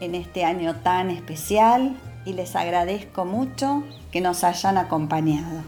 [0.00, 5.62] en este año tan especial y les agradezco mucho que nos hayan acompañado.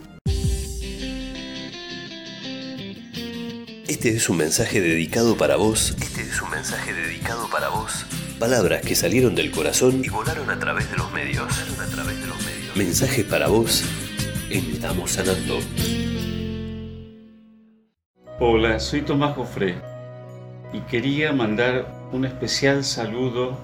[3.87, 5.97] Este es un mensaje dedicado para vos.
[6.01, 8.07] Este es un mensaje dedicado para vos.
[8.41, 11.47] Palabras que salieron del corazón y volaron a través de los medios.
[11.81, 12.77] A través de los medios.
[12.77, 13.85] Mensajes para vos
[14.51, 15.59] Estamos Sanando.
[18.39, 19.94] Hola, soy Tomás Gofré
[20.75, 23.57] y quería mandar un especial saludo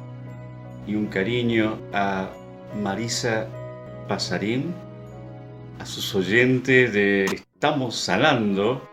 [0.86, 2.30] y un cariño a
[2.80, 3.48] Marisa
[4.06, 4.72] Pasarín,
[5.80, 8.88] a sus oyentes de Estamos Sanando,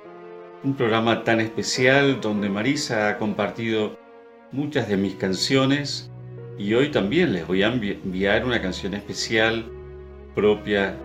[0.64, 4.00] un programa tan especial donde Marisa ha compartido
[4.52, 6.10] muchas de mis canciones
[6.58, 9.64] y hoy también les voy a enviar una canción especial
[10.34, 10.96] propia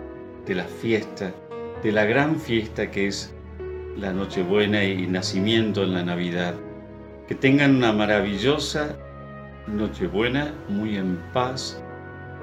[0.46, 1.30] de la fiesta,
[1.82, 3.34] de la gran fiesta que es
[3.98, 6.54] la Nochebuena y nacimiento en la Navidad.
[7.28, 8.96] Que tengan una maravillosa
[9.66, 11.80] Nochebuena, muy en paz,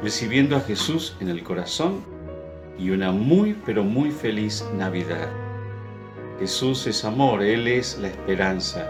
[0.01, 2.01] recibiendo a Jesús en el corazón
[2.77, 5.29] y una muy, pero muy feliz Navidad.
[6.39, 8.89] Jesús es amor, Él es la esperanza.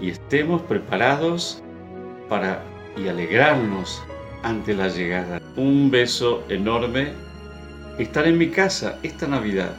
[0.00, 1.62] Y estemos preparados
[2.28, 2.62] para
[2.96, 4.02] y alegrarnos
[4.42, 5.40] ante la llegada.
[5.56, 7.14] Un beso enorme.
[7.98, 9.74] Estar en mi casa esta Navidad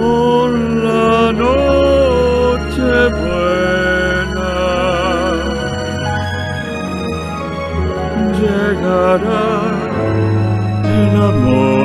[0.00, 0.50] con
[0.84, 2.90] la noche
[3.20, 4.52] buena
[8.40, 9.46] llegará
[10.84, 11.79] el amor.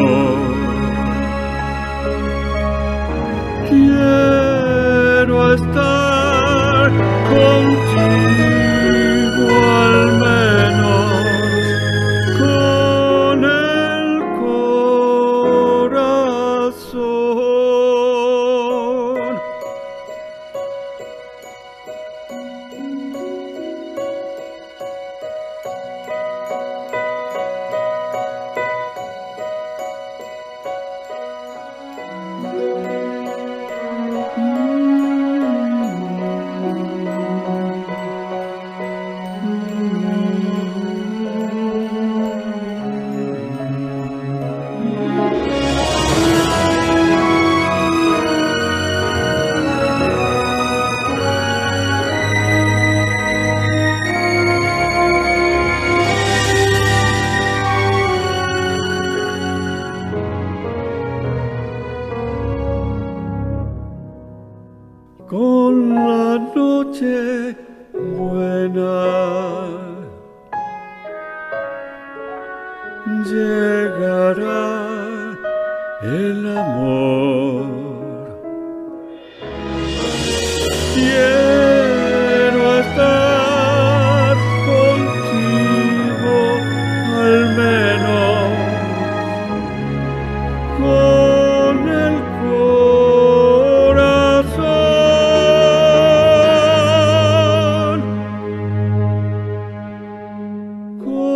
[101.05, 101.34] Con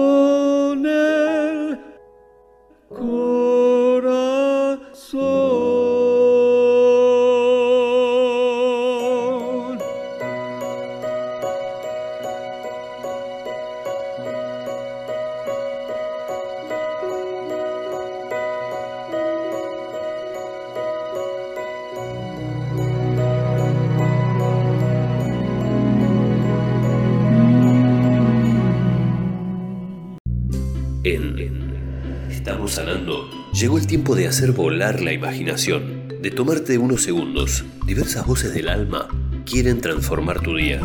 [33.90, 37.66] tiempo de hacer volar la imaginación, de tomarte unos segundos.
[37.88, 39.08] Diversas voces del alma
[39.48, 40.80] quieren transformar tu día.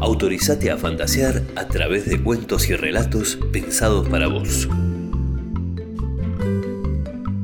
[0.00, 4.68] Autorizate a fantasear a través de cuentos y relatos pensados para vos.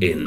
[0.01, 0.27] En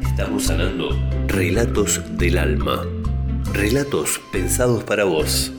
[0.00, 0.98] Estamos sanando
[1.28, 2.86] relatos del alma.
[3.52, 5.51] Relatos pensados para vos.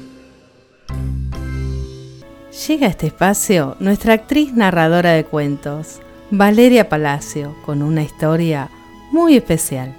[2.67, 5.99] Llega a este espacio nuestra actriz narradora de cuentos,
[6.31, 8.69] Valeria Palacio, con una historia
[9.11, 9.93] muy especial.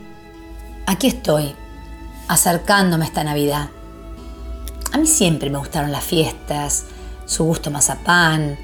[0.86, 1.54] Aquí estoy,
[2.26, 3.68] acercándome a esta Navidad.
[4.92, 6.84] A mí siempre me gustaron las fiestas,
[7.26, 8.56] su gusto mazapán,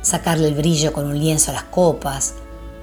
[0.00, 2.34] sacarle el brillo con un lienzo a las copas,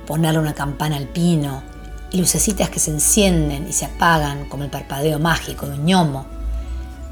[0.06, 1.64] ponerle una campana al pino
[2.12, 6.28] y lucecitas que se encienden y se apagan como el parpadeo mágico de un ñomo,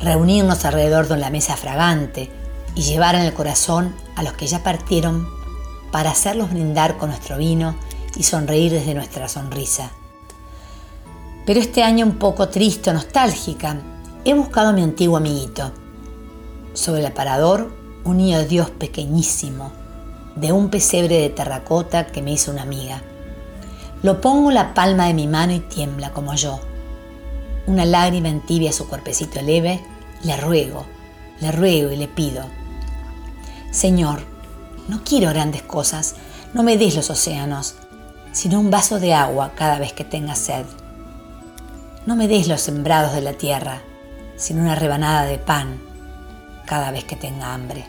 [0.01, 2.40] reunirnos alrededor de la mesa fragante
[2.75, 5.27] y llevar en el corazón a los que ya partieron
[5.91, 7.75] para hacerlos brindar con nuestro vino
[8.15, 9.91] y sonreír desde nuestra sonrisa.
[11.45, 13.77] Pero este año un poco triste nostálgica,
[14.23, 15.71] he buscado a mi antiguo amiguito.
[16.73, 17.71] Sobre el aparador,
[18.03, 19.71] un niño Dios pequeñísimo,
[20.35, 23.01] de un pesebre de terracota que me hizo una amiga.
[24.03, 26.59] Lo pongo en la palma de mi mano y tiembla como yo.
[27.67, 29.83] Una lágrima entibia su cuerpecito leve,
[30.23, 30.85] le ruego,
[31.39, 32.45] le ruego y le pido.
[33.71, 34.19] Señor,
[34.89, 36.15] no quiero grandes cosas,
[36.53, 37.75] no me des los océanos,
[38.33, 40.65] sino un vaso de agua cada vez que tenga sed.
[42.05, 43.81] No me des los sembrados de la tierra,
[44.35, 45.81] sino una rebanada de pan
[46.65, 47.85] cada vez que tenga hambre.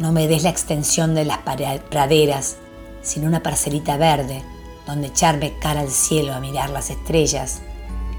[0.00, 2.56] No me des la extensión de las praderas,
[3.02, 4.42] sino una parcelita verde
[4.84, 7.60] donde echarme cara al cielo a mirar las estrellas,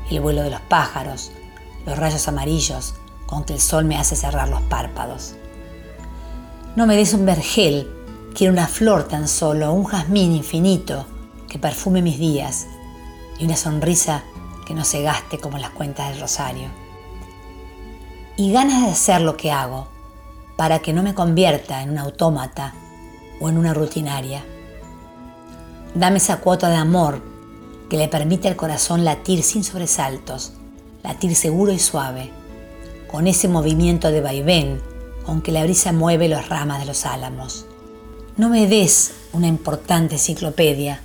[0.10, 1.34] el vuelo de los pájaros,
[1.86, 2.94] los rayos amarillos
[3.26, 5.36] con que el sol me hace cerrar los párpados.
[6.74, 7.86] No me des un vergel,
[8.34, 11.06] quiero una flor tan solo, un jazmín infinito
[11.50, 12.66] que perfume mis días
[13.38, 14.24] y una sonrisa
[14.66, 16.70] que no se gaste como las cuentas del rosario.
[18.38, 19.90] Y ganas de hacer lo que hago
[20.56, 22.74] para que no me convierta en un autómata
[23.42, 24.42] o en una rutinaria.
[25.94, 27.22] Dame esa cuota de amor
[27.90, 30.54] que le permite al corazón latir sin sobresaltos,
[31.04, 32.32] latir seguro y suave,
[33.12, 34.91] con ese movimiento de vaivén
[35.26, 37.66] con que la brisa mueve las ramas de los álamos.
[38.38, 41.02] No me des una importante enciclopedia,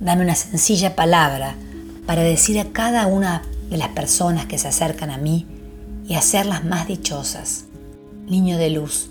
[0.00, 1.54] dame una sencilla palabra
[2.06, 5.46] para decir a cada una de las personas que se acercan a mí
[6.06, 7.64] y hacerlas más dichosas.
[8.26, 9.10] niño de luz,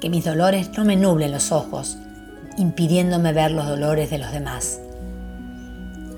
[0.00, 1.98] que mis dolores no me nublen los ojos,
[2.56, 4.80] impidiéndome ver los dolores de los demás.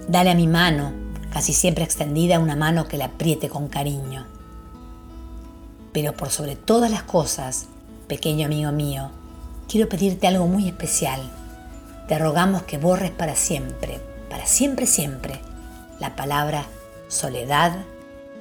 [0.08, 0.92] Dale a mi mano,
[1.32, 4.26] casi siempre extendida, una mano que la apriete con cariño.
[5.92, 7.66] Pero por sobre todas las cosas,
[8.08, 9.10] pequeño amigo mío,
[9.68, 11.20] quiero pedirte algo muy especial.
[12.08, 15.40] Te rogamos que borres para siempre, para siempre, siempre,
[15.98, 16.64] la palabra
[17.08, 17.72] soledad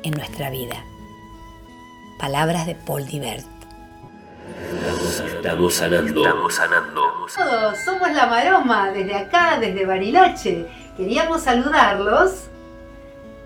[0.03, 0.83] en nuestra vida.
[2.19, 3.45] Palabras de Paul Divert.
[5.35, 6.21] Estamos sanando.
[6.21, 7.01] Estamos sanando.
[7.35, 10.67] Todos somos la maroma desde acá, desde Bariloche.
[10.97, 12.48] Queríamos saludarlos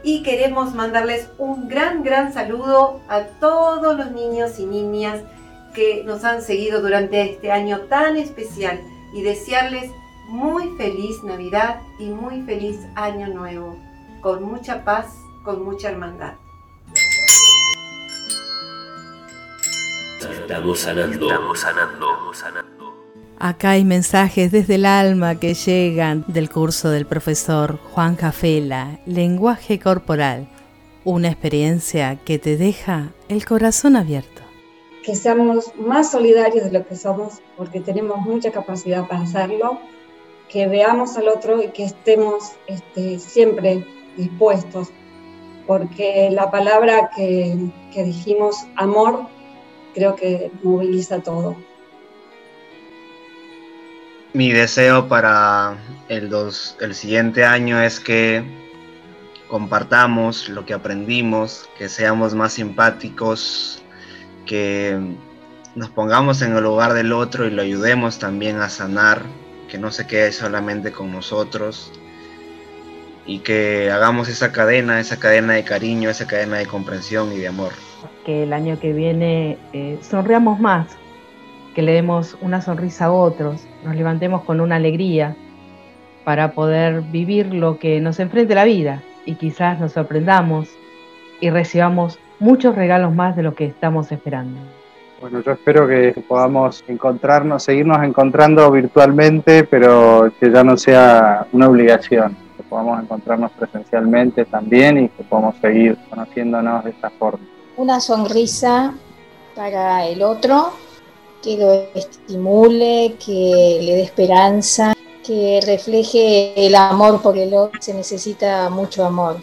[0.03, 5.21] y queremos mandarles un gran, gran saludo a todos los niños y niñas
[5.73, 8.79] que nos han seguido durante este año tan especial
[9.13, 9.89] y desearles
[10.27, 13.77] muy feliz Navidad y muy feliz Año Nuevo,
[14.21, 15.07] con mucha paz,
[15.43, 16.33] con mucha hermandad.
[20.19, 21.25] Estamos sanando.
[21.27, 22.33] Estamos sanando.
[22.33, 22.82] sanando.
[23.45, 29.79] Acá hay mensajes desde el alma que llegan del curso del profesor Juan Cafela, Lenguaje
[29.79, 30.47] Corporal,
[31.03, 34.43] una experiencia que te deja el corazón abierto.
[35.03, 39.77] Que seamos más solidarios de lo que somos, porque tenemos mucha capacidad para hacerlo,
[40.47, 43.85] que veamos al otro y que estemos este, siempre
[44.15, 44.87] dispuestos,
[45.67, 47.57] porque la palabra que,
[47.93, 49.27] que dijimos, amor,
[49.93, 51.57] creo que moviliza todo.
[54.33, 55.77] Mi deseo para
[56.09, 56.33] el,
[56.81, 58.43] el siguiente año es que
[59.47, 63.83] compartamos lo que aprendimos, que seamos más simpáticos,
[64.47, 64.99] que
[65.75, 69.21] nos pongamos en el lugar del otro y lo ayudemos también a sanar,
[69.69, 71.91] que no se quede solamente con nosotros
[73.27, 77.49] y que hagamos esa cadena, esa cadena de cariño, esa cadena de comprensión y de
[77.49, 77.73] amor.
[78.25, 80.87] Que el año que viene eh, sonreamos más,
[81.75, 85.35] que le demos una sonrisa a otros, nos levantemos con una alegría
[86.23, 90.69] para poder vivir lo que nos enfrente la vida y quizás nos sorprendamos
[91.39, 94.59] y recibamos muchos regalos más de lo que estamos esperando.
[95.19, 101.67] Bueno, yo espero que podamos encontrarnos, seguirnos encontrando virtualmente, pero que ya no sea una
[101.69, 107.99] obligación, que podamos encontrarnos presencialmente también y que podamos seguir conociéndonos de esta forma una
[107.99, 108.93] sonrisa
[109.55, 110.73] para el otro,
[111.43, 117.93] que lo estimule, que le dé esperanza, que refleje el amor porque el otro se
[117.93, 119.37] necesita mucho amor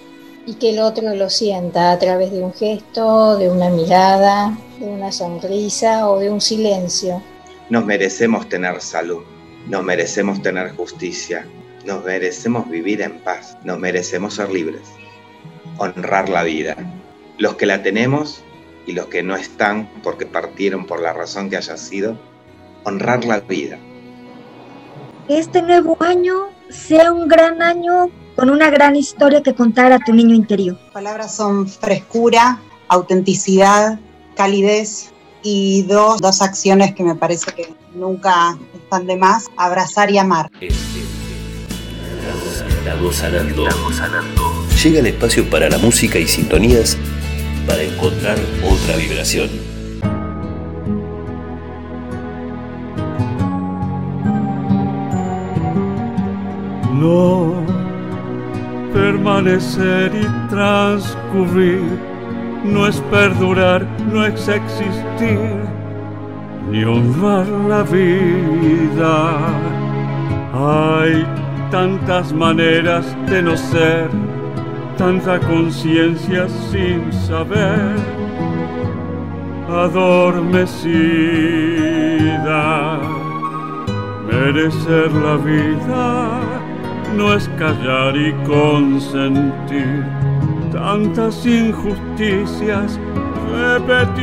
[0.46, 4.86] y que el otro lo sienta a través de un gesto, de una mirada, de
[4.86, 7.22] una sonrisa o de un silencio.
[7.68, 9.22] Nos merecemos tener salud,
[9.68, 11.46] nos merecemos tener justicia,
[11.84, 14.82] nos merecemos vivir en paz, nos merecemos ser libres,
[15.78, 16.76] honrar la vida
[17.40, 18.42] los que la tenemos
[18.86, 22.16] y los que no están porque partieron por la razón que haya sido,
[22.84, 23.78] honrar la vida.
[25.28, 29.98] Que este nuevo año sea un gran año con una gran historia que contar a
[29.98, 30.78] tu niño interior.
[30.92, 33.98] Palabras son frescura, autenticidad,
[34.34, 35.10] calidez
[35.42, 40.50] y dos, dos acciones que me parece que nunca están de más, abrazar y amar.
[42.78, 43.68] Estamos sanando.
[44.82, 46.96] Llega el espacio para la música y sintonías
[47.66, 49.48] para encontrar otra vibración.
[56.98, 57.54] No
[58.92, 61.80] permanecer y transcurrir
[62.64, 65.56] no es perdurar, no es existir,
[66.70, 69.38] ni honrar la vida.
[70.52, 71.26] Hay
[71.70, 74.10] tantas maneras de no ser
[75.00, 77.96] tanta conciencia sin saber,
[79.66, 80.60] adormecida.
[84.30, 86.40] Merecer la vida
[87.16, 90.04] no es callar y consentir
[90.70, 93.00] tantas injusticias
[93.54, 94.20] repetidas.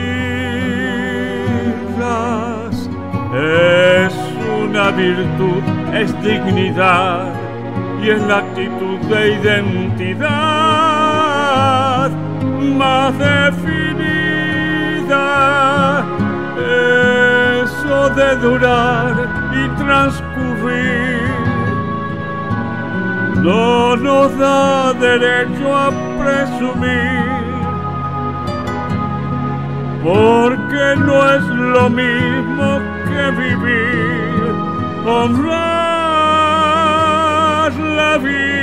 [3.34, 4.14] Es
[4.62, 7.34] una virtud, es dignidad
[8.04, 10.67] y es la actitud de identidad
[12.76, 14.06] más definida.
[17.64, 19.14] Eso de durar
[19.54, 21.28] y transcurrir
[23.42, 25.90] no nos da derecho a
[26.20, 27.24] presumir,
[30.04, 31.44] porque no es
[31.76, 34.54] lo mismo que vivir,
[35.06, 35.78] honrar
[38.00, 38.57] la vida.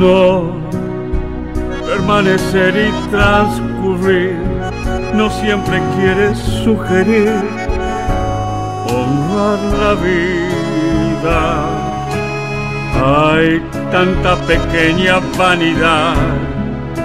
[0.00, 0.56] No,
[1.86, 4.34] permanecer y transcurrir
[5.14, 7.28] no siempre quiere sugerir
[8.88, 11.42] honrar la vida.
[13.04, 13.60] Hay
[13.92, 16.14] tanta pequeña vanidad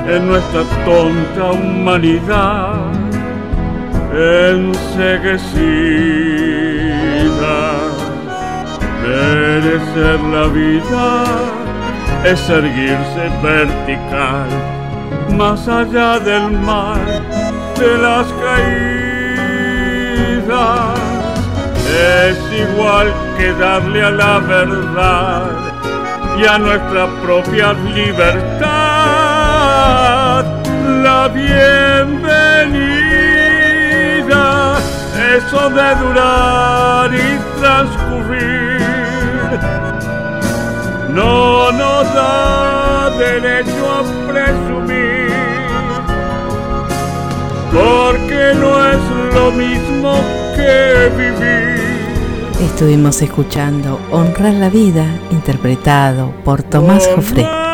[0.07, 2.93] en nuestra tonta humanidad
[4.13, 5.35] enseguecida.
[9.03, 11.64] Merecer la vida
[12.26, 14.47] es erguirse vertical,
[15.38, 16.99] más allá del mar,
[17.78, 18.95] de las caídas.
[22.23, 25.51] Es igual que darle a la verdad
[26.38, 28.65] y a nuestra propia libertad
[31.03, 32.65] la bienvenida.
[35.38, 38.05] Eso de durar y transcurrir
[41.16, 45.32] no nos da derecho a presumir,
[47.72, 50.13] porque no es lo mismo
[50.55, 52.66] que vivir.
[52.70, 57.64] Estuvimos escuchando Honrar la Vida, interpretado por Tomás Jofré.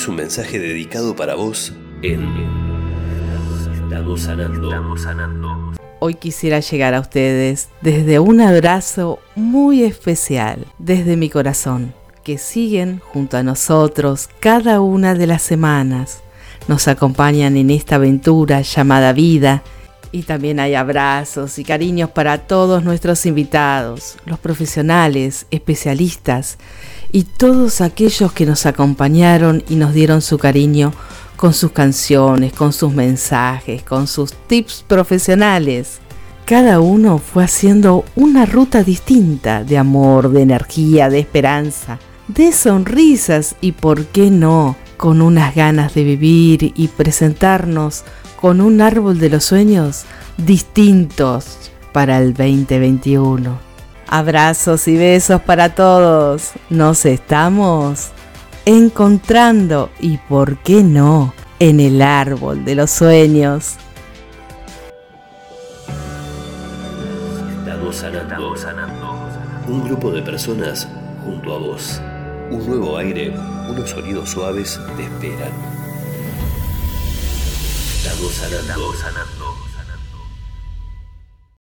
[0.00, 2.26] Es un mensaje dedicado para vos en
[3.74, 4.22] Estamos.
[4.26, 5.74] Estamos sanando.
[5.98, 11.92] Hoy quisiera llegar a ustedes desde un abrazo muy especial, desde mi corazón,
[12.24, 16.22] que siguen junto a nosotros cada una de las semanas,
[16.66, 19.62] nos acompañan en esta aventura llamada vida
[20.12, 26.56] y también hay abrazos y cariños para todos nuestros invitados, los profesionales, especialistas
[27.12, 30.92] y todos aquellos que nos acompañaron y nos dieron su cariño
[31.36, 35.98] con sus canciones, con sus mensajes, con sus tips profesionales.
[36.44, 41.98] Cada uno fue haciendo una ruta distinta de amor, de energía, de esperanza,
[42.28, 48.04] de sonrisas y, por qué no, con unas ganas de vivir y presentarnos
[48.40, 50.04] con un árbol de los sueños
[50.36, 53.69] distintos para el 2021.
[54.12, 56.50] Abrazos y besos para todos.
[56.68, 58.08] Nos estamos
[58.64, 63.76] encontrando y, por qué no, en el árbol de los sueños.
[67.60, 68.56] Estamos sanando.
[68.56, 69.28] Sanando.
[69.68, 70.88] Un grupo de personas
[71.24, 72.00] junto a vos.
[72.50, 73.32] Un nuevo aire,
[73.68, 75.52] unos sonidos suaves te esperan.
[78.02, 78.92] Estamos sanando.
[78.94, 79.39] Sanando.